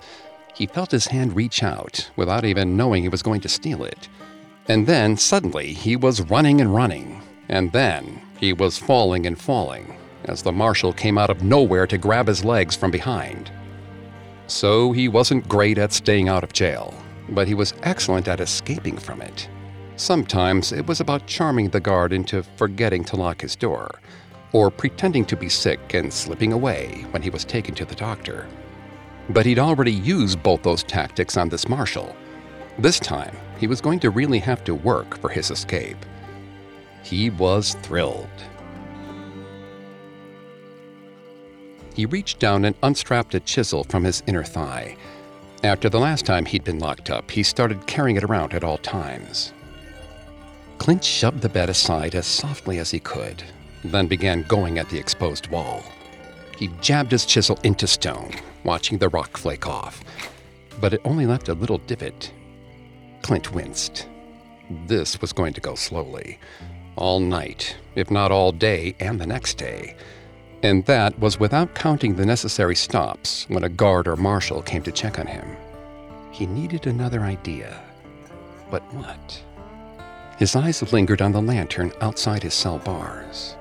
he 0.55 0.67
felt 0.67 0.93
his 0.93 1.09
hand 1.09 1.37
reach 1.37 1.63
out 1.63 2.11
without 2.17 2.47
even 2.47 2.77
knowing 2.77 3.03
he 3.03 3.11
was 3.11 3.23
going 3.23 3.43
to 3.43 3.51
steal 3.51 3.85
it. 3.85 4.09
And 4.67 4.87
then, 4.87 5.19
suddenly, 5.19 5.75
he 5.75 5.95
was 5.95 6.23
running 6.23 6.63
and 6.63 6.75
running. 6.75 7.21
And 7.49 7.73
then, 7.73 8.21
he 8.39 8.53
was 8.53 8.79
falling 8.79 9.27
and 9.27 9.41
falling 9.41 9.97
as 10.25 10.43
the 10.43 10.53
marshal 10.53 10.93
came 10.93 11.19
out 11.19 11.31
of 11.31 11.43
nowhere 11.43 11.87
to 11.87 11.99
grab 11.99 12.27
his 12.27 12.45
legs 12.45 12.75
from 12.75 12.91
behind. 12.91 13.51
So 14.47 14.93
he 14.93 15.09
wasn't 15.09 15.49
great 15.49 15.79
at 15.79 15.93
staying 15.93 16.29
out 16.29 16.45
of 16.45 16.53
jail, 16.53 16.95
but 17.29 17.49
he 17.49 17.55
was 17.55 17.75
excellent 17.83 18.29
at 18.29 18.41
escaping 18.41 18.99
from 18.99 19.21
it. 19.21 19.49
Sometimes 19.97 20.73
it 20.73 20.87
was 20.87 21.01
about 21.01 21.27
charming 21.27 21.71
the 21.71 21.81
guard 21.81 22.13
into 22.13 22.43
forgetting 22.57 23.05
to 23.05 23.17
lock 23.17 23.41
his 23.41 23.57
door, 23.57 24.01
or 24.53 24.71
pretending 24.71 25.25
to 25.27 25.37
be 25.37 25.49
sick 25.49 25.95
and 25.95 26.13
slipping 26.13 26.53
away 26.53 27.07
when 27.11 27.23
he 27.23 27.31
was 27.31 27.45
taken 27.45 27.75
to 27.75 27.85
the 27.85 27.95
doctor. 27.95 28.47
But 29.31 29.47
he'd 29.47 29.59
already 29.59 29.93
used 29.93 30.43
both 30.43 30.63
those 30.63 30.83
tactics 30.83 31.37
on 31.37 31.49
this 31.49 31.69
marshal. 31.69 32.15
This 32.79 32.99
time, 32.99 33.37
he 33.59 33.67
was 33.67 33.81
going 33.81 34.01
to 34.01 34.11
really 34.11 34.41
have 34.41 34.65
to 34.65 34.75
work 34.75 35.19
for 35.19 35.31
his 35.31 35.51
escape. 35.51 35.97
He 37.05 37.31
was 37.31 37.75
thrilled. 37.83 38.29
He 41.95 42.07
reached 42.07 42.41
down 42.41 42.65
and 42.65 42.75
unstrapped 42.83 43.37
a 43.37 43.41
chisel 43.41 43.85
from 43.85 44.03
his 44.03 44.25
inner 44.27 44.43
thigh 44.43 44.97
after 45.65 45.89
the 45.89 45.99
last 45.99 46.27
time 46.27 46.45
he'd 46.45 46.63
been 46.63 46.79
locked 46.79 47.09
up, 47.09 47.31
he 47.31 47.43
started 47.43 47.87
carrying 47.87 48.19
it 48.19 48.23
around 48.23 48.53
at 48.53 48.63
all 48.63 48.77
times. 48.77 49.55
Clint 50.77 51.03
shoved 51.03 51.41
the 51.41 51.49
bed 51.49 51.71
aside 51.71 52.15
as 52.15 52.27
softly 52.27 52.79
as 52.79 52.91
he 52.91 53.01
could, 53.01 53.43
then 53.83 54.07
began 54.07 54.43
going 54.43 54.79
at 54.79 54.91
the 54.91 54.99
exposed 54.99 55.47
wall. 55.47 55.83
He 56.59 56.69
jabbed 56.83 57.13
his 57.13 57.25
chisel 57.25 57.59
into 57.65 57.87
stone, 57.87 58.33
watching 58.63 58.99
the 58.99 59.09
rock 59.09 59.39
flake 59.39 59.67
off, 59.67 60.05
but 60.83 60.93
it 60.93 61.01
only 61.07 61.25
left 61.25 61.49
a 61.49 61.55
little 61.55 61.79
divot. 61.79 62.31
Clint 63.23 63.55
winced. 63.55 64.07
This 64.87 65.19
was 65.23 65.33
going 65.33 65.55
to 65.55 65.63
go 65.63 65.77
slowly, 65.77 66.39
all 66.97 67.21
night, 67.21 67.77
if 67.95 68.11
not 68.11 68.33
all 68.33 68.53
day 68.53 68.95
and 69.01 69.21
the 69.21 69.27
next 69.27 69.55
day 69.55 69.95
and 70.65 70.83
that 70.87 71.17
was 71.19 71.39
without 71.39 71.75
counting 71.75 72.17
the 72.17 72.25
necessary 72.25 72.75
stops 72.75 73.45
when 73.51 73.65
a 73.65 73.69
guard 73.69 74.09
or 74.09 74.17
marshal 74.17 74.63
came 74.63 74.83
to 74.83 74.91
check 74.91 75.19
on 75.19 75.27
him. 75.27 75.45
He 76.31 76.47
needed 76.47 76.87
another 76.87 77.21
idea. 77.21 77.83
But 78.71 78.83
what? 78.95 79.43
His 80.39 80.57
eyes 80.57 80.91
lingered 80.91 81.21
on 81.21 81.33
the 81.33 81.43
lantern 81.43 81.93
outside 82.01 82.43
his 82.43 82.55
cell 82.55 82.79
bars. 82.79 83.57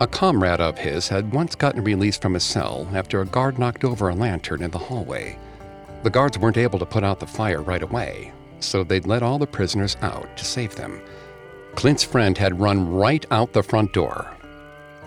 A 0.00 0.06
comrade 0.06 0.60
of 0.60 0.78
his 0.78 1.08
had 1.08 1.32
once 1.32 1.56
gotten 1.56 1.82
released 1.82 2.22
from 2.22 2.34
his 2.34 2.44
cell 2.44 2.86
after 2.94 3.20
a 3.20 3.26
guard 3.26 3.58
knocked 3.58 3.82
over 3.82 4.08
a 4.08 4.14
lantern 4.14 4.62
in 4.62 4.70
the 4.70 4.78
hallway. 4.78 5.36
The 6.04 6.10
guards 6.10 6.38
weren't 6.38 6.58
able 6.58 6.78
to 6.78 6.86
put 6.86 7.02
out 7.02 7.18
the 7.18 7.26
fire 7.26 7.60
right 7.60 7.82
away, 7.82 8.32
so 8.60 8.84
they'd 8.84 9.06
let 9.06 9.24
all 9.24 9.40
the 9.40 9.48
prisoners 9.48 9.96
out 10.00 10.36
to 10.36 10.44
save 10.44 10.76
them. 10.76 11.02
Clint's 11.74 12.04
friend 12.04 12.36
had 12.38 12.60
run 12.60 12.88
right 12.92 13.24
out 13.30 13.52
the 13.52 13.62
front 13.62 13.92
door, 13.92 14.32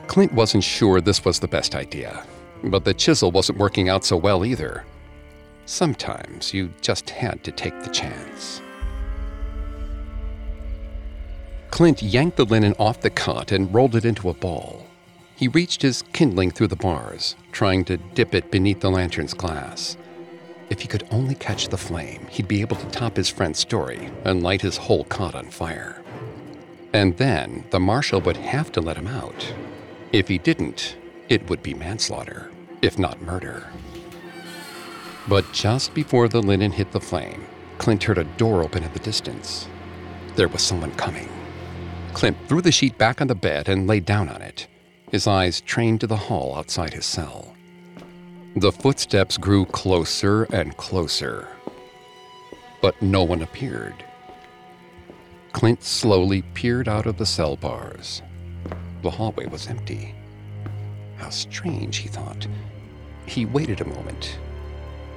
Clint 0.08 0.34
wasn't 0.34 0.63
sure 0.63 1.01
this 1.01 1.25
was 1.25 1.39
the 1.39 1.47
best 1.47 1.75
idea, 1.75 2.23
but 2.63 2.86
the 2.86 2.93
chisel 2.93 3.32
wasn't 3.32 3.58
working 3.58 3.89
out 3.89 4.06
so 4.06 4.15
well 4.15 4.45
either. 4.45 4.86
Sometimes 5.65 6.54
you 6.54 6.71
just 6.82 7.10
had 7.10 7.43
to 7.43 7.51
take 7.51 7.78
the 7.82 7.89
chance. 7.89 8.62
Clint 11.71 12.01
yanked 12.01 12.38
the 12.38 12.45
linen 12.45 12.73
off 12.80 13.01
the 13.01 13.10
cot 13.10 13.51
and 13.51 13.73
rolled 13.73 13.95
it 13.95 14.06
into 14.06 14.30
a 14.30 14.34
ball. 14.34 14.86
He 15.36 15.49
reached 15.49 15.82
his 15.82 16.04
kindling 16.13 16.51
through 16.51 16.67
the 16.67 16.78
bars, 16.78 17.36
trying 17.51 17.84
to 17.86 17.97
dip 17.97 18.34
it 18.34 18.51
beneath 18.51 18.80
the 18.80 18.91
lantern's 18.91 19.34
glass. 19.34 19.97
If 20.69 20.80
he 20.80 20.88
could 20.88 21.06
only 21.12 21.36
catch 21.36 21.67
the 21.67 21.78
flame, 21.78 22.25
he'd 22.30 22.47
be 22.47 22.62
able 22.62 22.78
to 22.78 22.88
top 22.88 23.17
his 23.17 23.30
friend's 23.30 23.60
story 23.60 24.10
and 24.23 24.41
light 24.41 24.62
his 24.62 24.78
whole 24.78 25.04
cot 25.06 25.36
on 25.36 25.49
fire. 25.49 26.05
And 26.95 27.17
then 27.17 27.65
the 27.71 27.79
marshal 27.81 28.21
would 28.21 28.38
have 28.38 28.71
to 28.71 28.79
let 28.79 28.95
him 28.95 29.08
out, 29.08 29.53
if 30.13 30.29
he 30.29 30.38
didn't, 30.38 30.95
it 31.27 31.49
would 31.49 31.62
be 31.62 31.73
manslaughter, 31.73 32.49
if 32.81 32.97
not 32.97 33.21
murder. 33.21 33.67
But 35.27 35.51
just 35.51 35.93
before 35.93 36.29
the 36.29 36.41
linen 36.41 36.71
hit 36.71 36.93
the 36.93 37.01
flame, 37.01 37.43
Clint 37.79 38.01
heard 38.03 38.17
a 38.17 38.23
door 38.23 38.63
open 38.63 38.81
in 38.86 38.93
the 38.93 38.99
distance. 38.99 39.67
There 40.38 40.47
was 40.47 40.62
someone 40.62 40.93
coming. 40.93 41.27
Clint 42.13 42.38
threw 42.47 42.62
the 42.62 42.71
sheet 42.71 42.97
back 42.97 43.19
on 43.19 43.27
the 43.27 43.36
bed 43.36 43.67
and 43.67 43.88
lay 43.88 43.99
down 43.99 44.29
on 44.29 44.41
it, 44.41 44.65
his 45.12 45.27
eyes 45.27 45.60
trained 45.60 45.99
to 45.99 46.08
the 46.08 46.15
hall 46.15 46.55
outside 46.55 46.93
his 46.93 47.05
cell. 47.05 47.58
The 48.55 48.71
footsteps 48.71 49.38
grew 49.38 49.65
closer 49.65 50.43
and 50.43 50.77
closer, 50.77 51.49
but 52.81 53.01
no 53.01 53.21
one 53.21 53.41
appeared. 53.41 54.05
Clint 55.56 55.84
slowly 55.84 56.41
peered 56.54 56.89
out 56.89 57.06
of 57.06 57.18
the 57.18 57.26
cell 57.26 57.56
bars 57.56 58.22
the 59.06 59.12
hallway 59.12 59.46
was 59.46 59.68
empty. 59.68 60.15
How 61.18 61.30
strange, 61.30 61.98
he 61.98 62.10
thought. 62.10 62.48
He 63.28 63.46
waited 63.46 63.82
a 63.82 63.86
moment, 63.86 64.39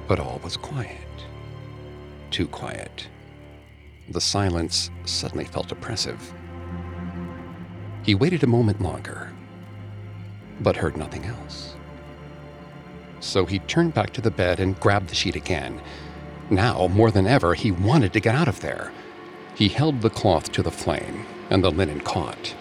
but 0.07 0.19
all 0.19 0.39
was 0.43 0.55
quiet. 0.55 1.25
Too 2.29 2.47
quiet. 2.47 3.07
The 4.07 4.21
silence 4.21 4.91
suddenly 5.05 5.45
felt 5.45 5.71
oppressive. 5.71 6.21
He 8.03 8.13
waited 8.13 8.43
a 8.43 8.47
moment 8.47 8.79
longer, 8.79 9.33
but 10.61 10.77
heard 10.77 10.95
nothing 10.95 11.25
else. 11.25 11.75
So 13.19 13.45
he 13.45 13.57
turned 13.57 13.95
back 13.95 14.13
to 14.13 14.21
the 14.21 14.31
bed 14.31 14.59
and 14.59 14.79
grabbed 14.79 15.09
the 15.09 15.15
sheet 15.15 15.35
again. 15.35 15.81
Now, 16.51 16.87
more 16.87 17.09
than 17.09 17.25
ever, 17.25 17.55
he 17.55 17.71
wanted 17.71 18.13
to 18.13 18.19
get 18.19 18.35
out 18.35 18.47
of 18.47 18.61
there. 18.61 18.91
He 19.59 19.67
held 19.67 20.01
the 20.01 20.09
cloth 20.09 20.51
to 20.53 20.63
the 20.63 20.71
flame, 20.71 21.25
and 21.51 21.63
the 21.63 21.69
linen 21.69 21.99
caught 21.99 22.55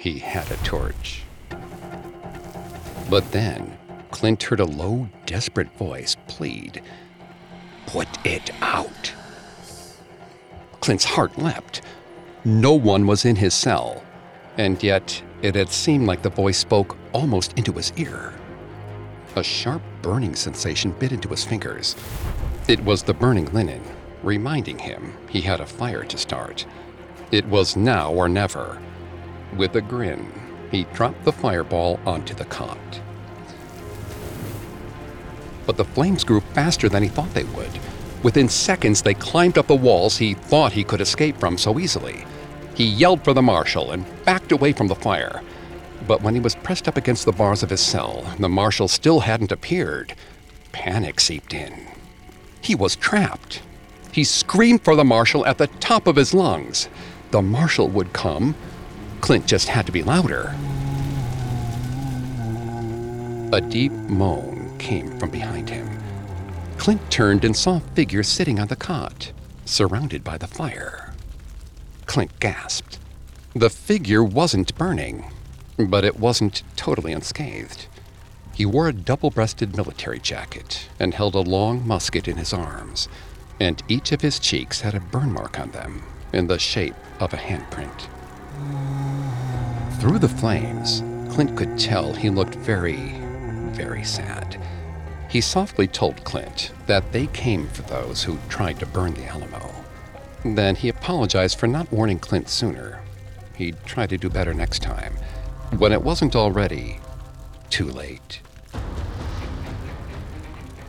he 0.00 0.18
had 0.18 0.50
a 0.50 0.56
torch. 0.58 1.24
But 3.10 3.30
then, 3.32 3.76
Clint 4.10 4.42
heard 4.42 4.60
a 4.60 4.64
low, 4.64 5.08
desperate 5.26 5.70
voice 5.76 6.16
plead, 6.26 6.82
Put 7.86 8.08
it 8.24 8.50
out. 8.62 9.12
Clint's 10.80 11.04
heart 11.04 11.36
leapt. 11.36 11.82
No 12.44 12.72
one 12.72 13.06
was 13.06 13.26
in 13.26 13.36
his 13.36 13.52
cell, 13.52 14.02
and 14.56 14.82
yet 14.82 15.22
it 15.42 15.54
had 15.54 15.68
seemed 15.68 16.06
like 16.06 16.22
the 16.22 16.30
voice 16.30 16.56
spoke 16.56 16.96
almost 17.12 17.58
into 17.58 17.72
his 17.72 17.92
ear. 17.98 18.32
A 19.36 19.42
sharp 19.42 19.82
burning 20.00 20.34
sensation 20.34 20.92
bit 20.92 21.12
into 21.12 21.28
his 21.28 21.44
fingers. 21.44 21.94
It 22.68 22.80
was 22.84 23.02
the 23.02 23.12
burning 23.12 23.52
linen, 23.52 23.82
reminding 24.22 24.78
him 24.78 25.14
he 25.28 25.40
had 25.40 25.60
a 25.60 25.66
fire 25.66 26.04
to 26.04 26.18
start. 26.18 26.66
It 27.30 27.46
was 27.46 27.76
now 27.76 28.12
or 28.12 28.28
never. 28.28 28.80
With 29.56 29.74
a 29.76 29.80
grin, 29.80 30.30
he 30.70 30.84
dropped 30.92 31.24
the 31.24 31.32
fireball 31.32 32.00
onto 32.06 32.34
the 32.34 32.44
cot. 32.44 33.00
But 35.66 35.76
the 35.76 35.84
flames 35.84 36.24
grew 36.24 36.40
faster 36.40 36.88
than 36.88 37.02
he 37.02 37.08
thought 37.08 37.32
they 37.34 37.44
would. 37.44 37.70
Within 38.22 38.48
seconds, 38.48 39.02
they 39.02 39.14
climbed 39.14 39.56
up 39.56 39.66
the 39.66 39.74
walls 39.74 40.16
he 40.16 40.34
thought 40.34 40.72
he 40.72 40.84
could 40.84 41.00
escape 41.00 41.38
from 41.38 41.56
so 41.56 41.78
easily. 41.78 42.24
He 42.74 42.84
yelled 42.84 43.24
for 43.24 43.32
the 43.32 43.42
marshal 43.42 43.92
and 43.92 44.04
backed 44.24 44.52
away 44.52 44.72
from 44.72 44.88
the 44.88 44.94
fire. 44.94 45.42
But 46.06 46.22
when 46.22 46.34
he 46.34 46.40
was 46.40 46.54
pressed 46.54 46.88
up 46.88 46.96
against 46.96 47.24
the 47.24 47.32
bars 47.32 47.62
of 47.62 47.70
his 47.70 47.80
cell, 47.80 48.24
the 48.38 48.48
marshal 48.48 48.88
still 48.88 49.20
hadn't 49.20 49.52
appeared. 49.52 50.14
Panic 50.72 51.20
seeped 51.20 51.54
in. 51.54 51.86
He 52.60 52.74
was 52.74 52.96
trapped. 52.96 53.62
He 54.12 54.24
screamed 54.24 54.82
for 54.82 54.96
the 54.96 55.04
marshal 55.04 55.46
at 55.46 55.58
the 55.58 55.66
top 55.66 56.06
of 56.06 56.16
his 56.16 56.34
lungs. 56.34 56.88
The 57.30 57.42
marshal 57.42 57.88
would 57.88 58.12
come. 58.12 58.54
Clint 59.20 59.46
just 59.46 59.68
had 59.68 59.86
to 59.86 59.92
be 59.92 60.02
louder. 60.02 60.54
A 63.52 63.60
deep 63.60 63.92
moan 63.92 64.76
came 64.78 65.18
from 65.18 65.30
behind 65.30 65.68
him. 65.68 65.88
Clint 66.78 67.10
turned 67.10 67.44
and 67.44 67.56
saw 67.56 67.76
a 67.76 67.94
figure 67.94 68.22
sitting 68.22 68.58
on 68.58 68.68
the 68.68 68.76
cot, 68.76 69.32
surrounded 69.64 70.24
by 70.24 70.38
the 70.38 70.46
fire. 70.46 71.12
Clint 72.06 72.38
gasped. 72.40 72.98
The 73.54 73.70
figure 73.70 74.24
wasn't 74.24 74.76
burning, 74.78 75.30
but 75.76 76.04
it 76.04 76.18
wasn't 76.18 76.62
totally 76.76 77.12
unscathed. 77.12 77.86
He 78.54 78.66
wore 78.66 78.88
a 78.88 78.92
double 78.92 79.30
breasted 79.30 79.76
military 79.76 80.18
jacket 80.18 80.88
and 80.98 81.14
held 81.14 81.34
a 81.34 81.40
long 81.40 81.86
musket 81.86 82.28
in 82.28 82.36
his 82.36 82.52
arms, 82.52 83.08
and 83.60 83.82
each 83.88 84.10
of 84.10 84.22
his 84.22 84.38
cheeks 84.38 84.80
had 84.80 84.94
a 84.94 85.00
burn 85.00 85.32
mark 85.32 85.60
on 85.60 85.70
them 85.70 86.02
in 86.32 86.46
the 86.46 86.58
shape 86.58 86.94
of 87.20 87.32
a 87.34 87.36
handprint. 87.36 88.08
Through 90.00 90.18
the 90.18 90.28
flames, 90.28 91.02
Clint 91.32 91.56
could 91.56 91.78
tell 91.78 92.14
he 92.14 92.30
looked 92.30 92.54
very, 92.54 93.12
very 93.72 94.02
sad. 94.02 94.58
He 95.28 95.40
softly 95.40 95.86
told 95.86 96.24
Clint 96.24 96.72
that 96.86 97.12
they 97.12 97.26
came 97.28 97.68
for 97.68 97.82
those 97.82 98.22
who 98.22 98.38
tried 98.48 98.80
to 98.80 98.86
burn 98.86 99.14
the 99.14 99.26
Alamo. 99.26 99.70
Then 100.44 100.74
he 100.74 100.88
apologized 100.88 101.58
for 101.58 101.66
not 101.66 101.92
warning 101.92 102.18
Clint 102.18 102.48
sooner. 102.48 103.02
He'd 103.56 103.76
try 103.84 104.06
to 104.06 104.16
do 104.16 104.30
better 104.30 104.54
next 104.54 104.82
time, 104.82 105.14
when 105.76 105.92
it 105.92 106.02
wasn't 106.02 106.34
already 106.34 106.98
too 107.68 107.84
late. 107.90 108.40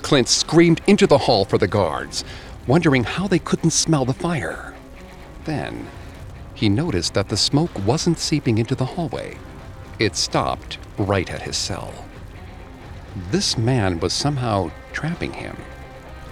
Clint 0.01 0.27
screamed 0.27 0.81
into 0.87 1.05
the 1.05 1.17
hall 1.17 1.45
for 1.45 1.57
the 1.57 1.67
guards, 1.67 2.23
wondering 2.67 3.03
how 3.03 3.27
they 3.27 3.39
couldn't 3.39 3.71
smell 3.71 4.05
the 4.05 4.13
fire. 4.13 4.73
Then, 5.45 5.87
he 6.53 6.69
noticed 6.69 7.13
that 7.13 7.29
the 7.29 7.37
smoke 7.37 7.71
wasn't 7.85 8.19
seeping 8.19 8.57
into 8.57 8.75
the 8.75 8.85
hallway. 8.85 9.37
It 9.99 10.15
stopped 10.15 10.77
right 10.97 11.29
at 11.29 11.41
his 11.41 11.57
cell. 11.57 11.93
This 13.31 13.57
man 13.57 13.99
was 13.99 14.13
somehow 14.13 14.71
trapping 14.93 15.33
him. 15.33 15.57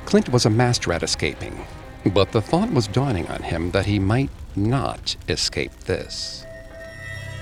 Clint 0.05 0.29
was 0.29 0.45
a 0.45 0.49
master 0.49 0.93
at 0.93 1.03
escaping, 1.03 1.65
but 2.05 2.31
the 2.31 2.41
thought 2.41 2.71
was 2.71 2.87
dawning 2.87 3.27
on 3.27 3.43
him 3.43 3.71
that 3.71 3.85
he 3.85 3.99
might 3.99 4.29
not 4.55 5.15
escape 5.27 5.71
this. 5.81 6.45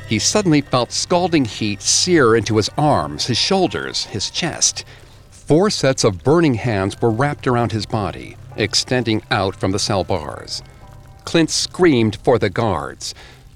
He 0.08 0.20
suddenly 0.20 0.62
felt 0.62 0.92
scalding 0.92 1.46
heat 1.46 1.82
sear 1.82 2.36
into 2.36 2.56
his 2.58 2.70
arms, 2.78 3.26
his 3.28 3.38
shoulders, 3.38 4.06
his 4.06 4.30
chest. 4.30 4.86
Four 5.48 5.70
sets 5.70 6.04
of 6.04 6.26
burning 6.26 6.56
hands 6.56 7.02
were 7.02 7.10
wrapped 7.10 7.48
around 7.48 7.72
his 7.72 7.86
body, 7.86 8.36
extending 8.58 9.24
out 9.32 9.56
from 9.56 9.72
the 9.72 9.80
cell 9.80 10.04
bars. 10.04 10.62
Clint 11.24 11.50
screamed 11.50 12.18
for 12.18 12.38
the 12.38 12.50
guards. 12.50 13.16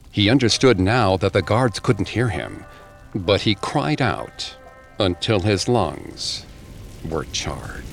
He 0.09 0.29
understood 0.29 0.79
now 0.79 1.17
that 1.17 1.33
the 1.33 1.41
guards 1.41 1.81
couldn't 1.81 2.07
hear 2.07 2.29
him, 2.29 2.63
but 3.13 3.41
he 3.41 3.55
cried 3.55 4.01
out 4.01 4.55
until 4.99 5.41
his 5.41 5.67
lungs 5.67 6.45
were 7.09 7.25
charred. 7.33 7.83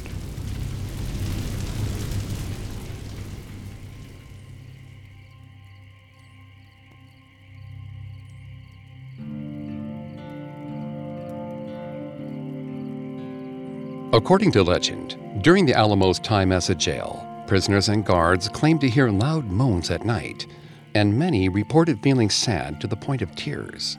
According 14.14 14.52
to 14.52 14.62
legend, 14.62 15.18
during 15.42 15.66
the 15.66 15.74
Alamo's 15.74 16.18
time 16.18 16.50
as 16.50 16.70
a 16.70 16.74
jail, 16.74 17.26
prisoners 17.46 17.90
and 17.90 18.06
guards 18.06 18.48
claimed 18.48 18.80
to 18.80 18.88
hear 18.88 19.10
loud 19.10 19.44
moans 19.50 19.90
at 19.90 20.06
night, 20.06 20.46
and 20.94 21.18
many 21.18 21.50
reported 21.50 22.02
feeling 22.02 22.30
sad 22.30 22.80
to 22.80 22.86
the 22.86 22.96
point 22.96 23.20
of 23.20 23.36
tears. 23.36 23.98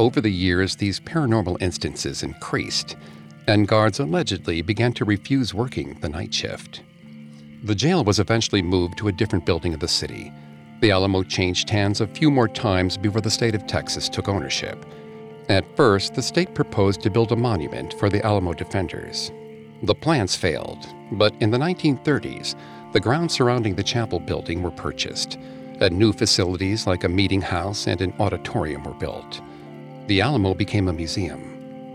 Over 0.00 0.20
the 0.20 0.32
years, 0.32 0.74
these 0.74 0.98
paranormal 0.98 1.62
instances 1.62 2.24
increased, 2.24 2.96
and 3.46 3.68
guards 3.68 4.00
allegedly 4.00 4.62
began 4.62 4.92
to 4.94 5.04
refuse 5.04 5.54
working 5.54 5.96
the 6.00 6.08
night 6.08 6.34
shift. 6.34 6.82
The 7.62 7.76
jail 7.76 8.02
was 8.02 8.18
eventually 8.18 8.62
moved 8.62 8.98
to 8.98 9.06
a 9.06 9.12
different 9.12 9.46
building 9.46 9.72
of 9.74 9.78
the 9.78 9.86
city. 9.86 10.32
The 10.80 10.90
Alamo 10.90 11.22
changed 11.22 11.70
hands 11.70 12.00
a 12.00 12.08
few 12.08 12.32
more 12.32 12.48
times 12.48 12.96
before 12.96 13.20
the 13.20 13.30
state 13.30 13.54
of 13.54 13.68
Texas 13.68 14.08
took 14.08 14.28
ownership. 14.28 14.84
At 15.48 15.76
first, 15.76 16.14
the 16.14 16.22
state 16.22 16.54
proposed 16.54 17.02
to 17.02 17.10
build 17.10 17.32
a 17.32 17.36
monument 17.36 17.94
for 17.94 18.08
the 18.08 18.24
Alamo 18.24 18.52
defenders. 18.52 19.30
The 19.82 19.94
plans 19.94 20.34
failed, 20.34 20.86
but 21.12 21.34
in 21.40 21.50
the 21.50 21.58
1930s, 21.58 22.54
the 22.92 23.00
grounds 23.00 23.34
surrounding 23.34 23.74
the 23.74 23.82
chapel 23.82 24.18
building 24.18 24.62
were 24.62 24.70
purchased, 24.70 25.38
and 25.80 25.96
new 25.96 26.12
facilities 26.12 26.86
like 26.86 27.04
a 27.04 27.08
meeting 27.08 27.42
house 27.42 27.86
and 27.86 28.00
an 28.00 28.14
auditorium 28.18 28.82
were 28.84 28.94
built 28.94 29.40
the 30.06 30.20
Alamo 30.20 30.54
became 30.54 30.88
a 30.88 30.92
museum, 30.92 31.40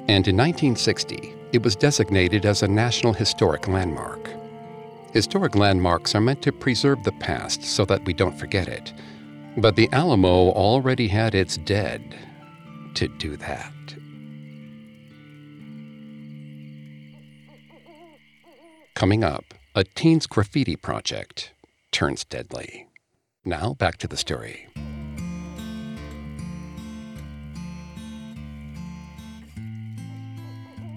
and 0.10 0.28
in 0.28 0.36
1960, 0.36 1.34
it 1.54 1.64
was 1.64 1.76
designated 1.78 2.46
as 2.46 2.62
a 2.62 2.68
National 2.68 3.14
Historic 3.14 3.68
Landmark. 3.68 4.30
Historic 5.14 5.56
landmarks 5.56 6.14
are 6.14 6.22
meant 6.22 6.42
to 6.42 6.52
preserve 6.52 7.04
the 7.04 7.12
past 7.14 7.64
so 7.64 7.86
that 7.86 8.04
we 8.04 8.14
don't 8.14 8.38
forget 8.38 8.68
it, 8.68 8.94
but 9.58 9.76
the 9.76 9.90
Alamo 9.94 10.52
already 10.52 11.08
had 11.08 11.36
its 11.36 11.58
dead 11.58 12.18
to 12.96 13.08
do 13.08 13.38
that. 13.38 13.74
Coming 18.96 19.24
up, 19.24 19.46
a 19.74 19.84
teen's 19.84 20.28
graffiti 20.28 20.76
project 20.76 21.54
turns 21.92 22.24
deadly. 22.24 22.88
Now 23.44 23.74
back 23.74 23.98
to 23.98 24.08
the 24.08 24.18
story. 24.18 24.68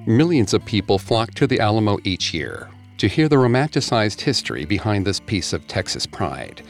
Millions 0.07 0.53
of 0.53 0.63
people 0.67 0.99
flock 0.99 1.33
to 1.35 1.47
the 1.47 1.61
Alamo 1.61 1.99
each 2.05 2.35
year 2.35 2.69
to 2.99 3.09
hear 3.09 3.27
the 3.29 3.37
romanticized 3.37 4.21
history 4.21 4.67
behind 4.67 5.07
this 5.07 5.19
piece 5.19 5.55
of 5.55 5.67
Texas 5.67 6.05
pride. 6.05 6.63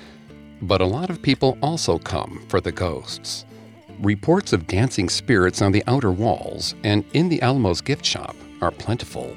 But 0.62 0.80
a 0.80 0.86
lot 0.86 1.10
of 1.10 1.20
people 1.20 1.58
also 1.60 1.98
come 1.98 2.44
for 2.48 2.60
the 2.60 2.70
ghosts. 2.70 3.44
Reports 4.00 4.52
of 4.52 4.66
dancing 4.66 5.08
spirits 5.08 5.62
on 5.62 5.70
the 5.70 5.84
outer 5.86 6.10
walls 6.10 6.74
and 6.82 7.04
in 7.12 7.28
the 7.28 7.40
Alamo's 7.40 7.80
gift 7.80 8.04
shop 8.04 8.34
are 8.60 8.72
plentiful. 8.72 9.36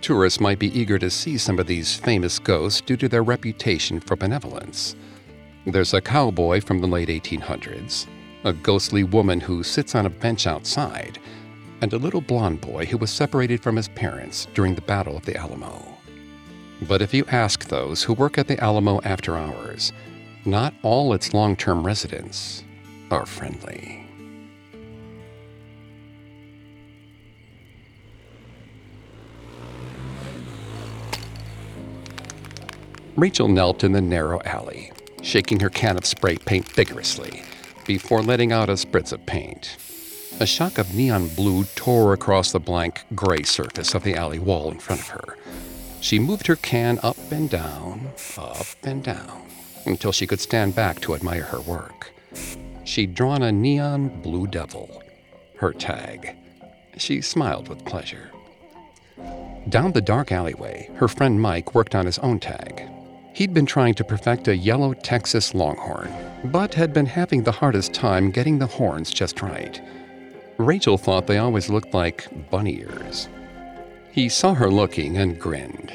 Tourists 0.00 0.40
might 0.40 0.58
be 0.58 0.76
eager 0.78 0.98
to 0.98 1.10
see 1.10 1.38
some 1.38 1.58
of 1.60 1.68
these 1.68 1.94
famous 1.94 2.40
ghosts 2.40 2.80
due 2.80 2.96
to 2.96 3.08
their 3.08 3.22
reputation 3.22 4.00
for 4.00 4.16
benevolence. 4.16 4.96
There's 5.64 5.94
a 5.94 6.00
cowboy 6.00 6.60
from 6.60 6.80
the 6.80 6.88
late 6.88 7.08
1800s, 7.08 8.06
a 8.42 8.52
ghostly 8.52 9.04
woman 9.04 9.40
who 9.40 9.62
sits 9.62 9.94
on 9.94 10.06
a 10.06 10.10
bench 10.10 10.46
outside, 10.48 11.18
and 11.82 11.92
a 11.92 11.98
little 11.98 12.20
blond 12.20 12.60
boy 12.60 12.84
who 12.86 12.98
was 12.98 13.10
separated 13.10 13.62
from 13.62 13.76
his 13.76 13.88
parents 13.88 14.48
during 14.54 14.74
the 14.74 14.80
Battle 14.82 15.16
of 15.16 15.24
the 15.24 15.36
Alamo. 15.36 15.98
But 16.88 17.00
if 17.00 17.14
you 17.14 17.24
ask 17.28 17.66
those 17.66 18.02
who 18.02 18.12
work 18.12 18.38
at 18.38 18.48
the 18.48 18.62
Alamo 18.62 19.00
after 19.04 19.36
hours, 19.36 19.92
not 20.44 20.74
all 20.82 21.12
its 21.12 21.32
long 21.32 21.54
term 21.54 21.86
residents 21.86 22.64
are 23.10 23.26
friendly. 23.26 24.06
Rachel 33.16 33.48
knelt 33.48 33.84
in 33.84 33.92
the 33.92 34.00
narrow 34.00 34.40
alley, 34.44 34.92
shaking 35.20 35.60
her 35.60 35.68
can 35.68 35.98
of 35.98 36.06
spray 36.06 36.36
paint 36.38 36.66
vigorously 36.68 37.42
before 37.86 38.22
letting 38.22 38.52
out 38.52 38.70
a 38.70 38.74
spritz 38.74 39.12
of 39.12 39.26
paint. 39.26 39.76
A 40.38 40.46
shock 40.46 40.78
of 40.78 40.94
neon 40.94 41.28
blue 41.28 41.64
tore 41.74 42.14
across 42.14 42.52
the 42.52 42.60
blank 42.60 43.04
gray 43.14 43.42
surface 43.42 43.94
of 43.94 44.04
the 44.04 44.14
alley 44.14 44.38
wall 44.38 44.70
in 44.70 44.78
front 44.78 45.00
of 45.02 45.08
her. 45.08 45.36
She 46.00 46.18
moved 46.18 46.46
her 46.46 46.56
can 46.56 46.98
up 47.02 47.18
and 47.30 47.50
down, 47.50 48.12
up 48.38 48.66
and 48.84 49.02
down, 49.02 49.42
until 49.84 50.12
she 50.12 50.26
could 50.26 50.40
stand 50.40 50.74
back 50.74 51.00
to 51.00 51.14
admire 51.14 51.42
her 51.42 51.60
work. 51.60 52.12
She'd 52.90 53.14
drawn 53.14 53.44
a 53.44 53.52
neon 53.52 54.20
blue 54.20 54.48
devil, 54.48 55.00
her 55.58 55.72
tag. 55.72 56.34
She 56.96 57.20
smiled 57.20 57.68
with 57.68 57.84
pleasure. 57.84 58.32
Down 59.68 59.92
the 59.92 60.00
dark 60.00 60.32
alleyway, 60.32 60.90
her 60.96 61.06
friend 61.06 61.40
Mike 61.40 61.72
worked 61.72 61.94
on 61.94 62.04
his 62.04 62.18
own 62.18 62.40
tag. 62.40 62.82
He'd 63.32 63.54
been 63.54 63.64
trying 63.64 63.94
to 63.94 64.02
perfect 64.02 64.48
a 64.48 64.56
yellow 64.56 64.92
Texas 64.92 65.54
longhorn 65.54 66.12
but 66.46 66.74
had 66.74 66.92
been 66.92 67.06
having 67.06 67.44
the 67.44 67.52
hardest 67.52 67.94
time 67.94 68.32
getting 68.32 68.58
the 68.58 68.66
horns 68.66 69.12
just 69.12 69.40
right. 69.40 69.80
Rachel 70.58 70.98
thought 70.98 71.28
they 71.28 71.38
always 71.38 71.70
looked 71.70 71.94
like 71.94 72.26
bunny 72.50 72.80
ears. 72.80 73.28
He 74.10 74.28
saw 74.28 74.52
her 74.54 74.68
looking 74.68 75.16
and 75.16 75.38
grinned. 75.38 75.92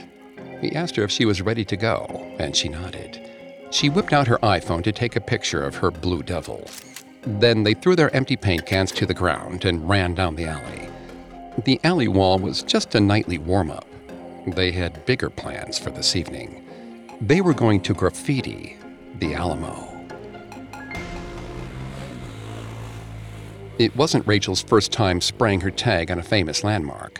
He 0.62 0.74
asked 0.74 0.96
her 0.96 1.04
if 1.04 1.12
she 1.12 1.26
was 1.26 1.42
ready 1.42 1.66
to 1.66 1.76
go, 1.76 2.06
and 2.40 2.56
she 2.56 2.70
nodded. 2.70 3.25
She 3.72 3.90
whipped 3.90 4.14
out 4.14 4.28
her 4.28 4.38
iPhone 4.40 4.84
to 4.84 4.92
take 4.92 5.16
a 5.16 5.22
picture 5.22 5.64
of 5.64 5.76
her 5.76 5.92
blue 5.92 6.24
devil. 6.24 6.70
Then 7.24 7.64
they 7.64 7.74
threw 7.74 7.96
their 7.96 8.16
empty 8.16 8.38
paint 8.38 8.66
cans 8.66 8.92
to 8.94 9.06
the 9.06 9.14
ground 9.14 9.66
and 9.66 9.88
ran 9.90 10.14
down 10.14 10.36
the 10.36 10.46
alley. 10.46 10.90
The 11.64 11.80
alley 11.84 12.08
wall 12.08 12.38
was 12.38 12.64
just 12.64 12.96
a 12.96 13.00
nightly 13.00 13.38
warm 13.38 13.72
up. 13.72 13.88
They 14.48 14.72
had 14.72 15.06
bigger 15.06 15.30
plans 15.30 15.80
for 15.80 15.90
this 15.90 16.16
evening. 16.16 16.64
They 17.22 17.42
were 17.42 17.54
going 17.54 17.82
to 17.82 17.94
graffiti 17.94 18.78
the 19.20 19.34
Alamo. 19.34 19.92
It 23.80 23.96
wasn't 23.96 24.28
Rachel's 24.28 24.62
first 24.62 24.92
time 24.92 25.20
spraying 25.20 25.62
her 25.62 25.72
tag 25.72 26.12
on 26.12 26.20
a 26.20 26.24
famous 26.24 26.64
landmark. 26.64 27.20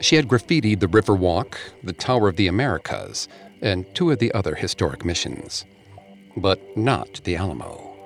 She 0.00 0.16
had 0.16 0.28
graffitied 0.28 0.80
the 0.80 0.88
River 0.88 1.14
Walk, 1.14 1.58
the 1.82 1.92
Tower 1.92 2.28
of 2.28 2.36
the 2.36 2.48
Americas, 2.48 3.28
and 3.62 3.86
two 3.94 4.10
of 4.10 4.18
the 4.18 4.32
other 4.32 4.54
historic 4.54 5.04
missions. 5.04 5.64
But 6.36 6.76
not 6.76 7.20
the 7.24 7.36
Alamo. 7.36 7.96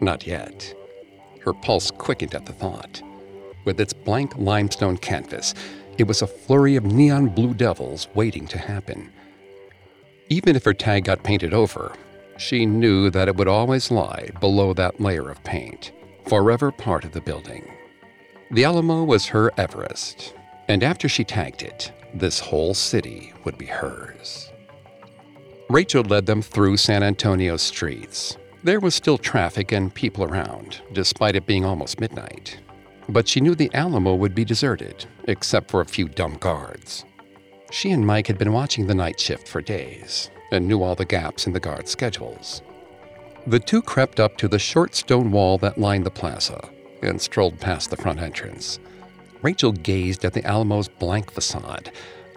Not 0.00 0.26
yet. 0.26 0.74
Her 1.40 1.52
pulse 1.52 1.90
quickened 1.90 2.34
at 2.34 2.46
the 2.46 2.52
thought. 2.52 3.02
With 3.64 3.80
its 3.80 3.92
blank 3.92 4.36
limestone 4.36 4.98
canvas, 4.98 5.54
it 5.98 6.06
was 6.06 6.22
a 6.22 6.26
flurry 6.26 6.76
of 6.76 6.84
neon 6.84 7.28
blue 7.28 7.54
devils 7.54 8.08
waiting 8.14 8.46
to 8.48 8.58
happen. 8.58 9.10
Even 10.28 10.56
if 10.56 10.64
her 10.64 10.74
tag 10.74 11.04
got 11.04 11.22
painted 11.22 11.54
over, 11.54 11.92
she 12.36 12.66
knew 12.66 13.10
that 13.10 13.28
it 13.28 13.36
would 13.36 13.48
always 13.48 13.90
lie 13.90 14.28
below 14.40 14.72
that 14.74 15.00
layer 15.00 15.30
of 15.30 15.42
paint, 15.44 15.92
forever 16.26 16.70
part 16.70 17.04
of 17.04 17.12
the 17.12 17.20
building. 17.20 17.70
The 18.50 18.64
Alamo 18.64 19.04
was 19.04 19.26
her 19.26 19.50
Everest, 19.56 20.34
and 20.68 20.82
after 20.82 21.08
she 21.08 21.24
tagged 21.24 21.62
it, 21.62 21.92
this 22.14 22.40
whole 22.40 22.74
city 22.74 23.32
would 23.44 23.56
be 23.56 23.66
hers. 23.66 24.51
Rachel 25.72 26.04
led 26.04 26.26
them 26.26 26.42
through 26.42 26.76
San 26.76 27.02
Antonio's 27.02 27.62
streets. 27.62 28.36
There 28.62 28.78
was 28.78 28.94
still 28.94 29.16
traffic 29.16 29.72
and 29.72 29.92
people 29.92 30.22
around, 30.22 30.82
despite 30.92 31.34
it 31.34 31.46
being 31.46 31.64
almost 31.64 31.98
midnight. 31.98 32.58
But 33.08 33.26
she 33.26 33.40
knew 33.40 33.54
the 33.54 33.70
Alamo 33.72 34.14
would 34.14 34.34
be 34.34 34.44
deserted, 34.44 35.06
except 35.24 35.70
for 35.70 35.80
a 35.80 35.86
few 35.86 36.10
dumb 36.10 36.34
guards. 36.34 37.06
She 37.70 37.90
and 37.90 38.06
Mike 38.06 38.26
had 38.26 38.36
been 38.36 38.52
watching 38.52 38.86
the 38.86 38.94
night 38.94 39.18
shift 39.18 39.48
for 39.48 39.62
days 39.62 40.30
and 40.50 40.68
knew 40.68 40.82
all 40.82 40.94
the 40.94 41.06
gaps 41.06 41.46
in 41.46 41.54
the 41.54 41.60
guard 41.60 41.88
schedules. 41.88 42.60
The 43.46 43.58
two 43.58 43.80
crept 43.80 44.20
up 44.20 44.36
to 44.36 44.48
the 44.48 44.58
short 44.58 44.94
stone 44.94 45.32
wall 45.32 45.56
that 45.58 45.78
lined 45.78 46.04
the 46.04 46.10
plaza 46.10 46.68
and 47.00 47.18
strolled 47.18 47.58
past 47.58 47.88
the 47.88 47.96
front 47.96 48.20
entrance. 48.20 48.78
Rachel 49.40 49.72
gazed 49.72 50.26
at 50.26 50.34
the 50.34 50.44
Alamo's 50.44 50.88
blank 50.88 51.30
facade, 51.30 51.92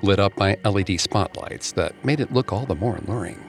lit 0.05 0.19
up 0.19 0.35
by 0.35 0.57
LED 0.63 1.01
spotlights 1.01 1.73
that 1.73 1.93
made 2.05 2.19
it 2.21 2.31
look 2.31 2.53
all 2.53 2.65
the 2.65 2.75
more 2.75 2.95
alluring. 2.95 3.39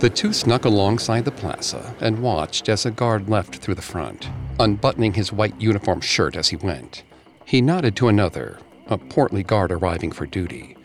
The 0.00 0.10
two 0.10 0.34
snuck 0.34 0.66
alongside 0.66 1.24
the 1.24 1.30
plaza 1.30 1.94
and 2.00 2.18
watched 2.18 2.68
as 2.68 2.84
a 2.84 2.90
guard 2.90 3.30
left 3.30 3.56
through 3.56 3.76
the 3.76 3.80
front, 3.80 4.28
unbuttoning 4.58 5.14
his 5.14 5.32
white 5.32 5.58
uniform 5.58 6.02
shirt 6.02 6.36
as 6.36 6.48
he 6.48 6.56
went. 6.56 7.04
He 7.46 7.62
nodded 7.62 7.96
to 7.96 8.08
another, 8.08 8.58
a 8.88 8.98
portly 8.98 9.42
guard 9.42 9.72
arriving 9.72 10.12
for 10.12 10.26
duty. 10.26 10.76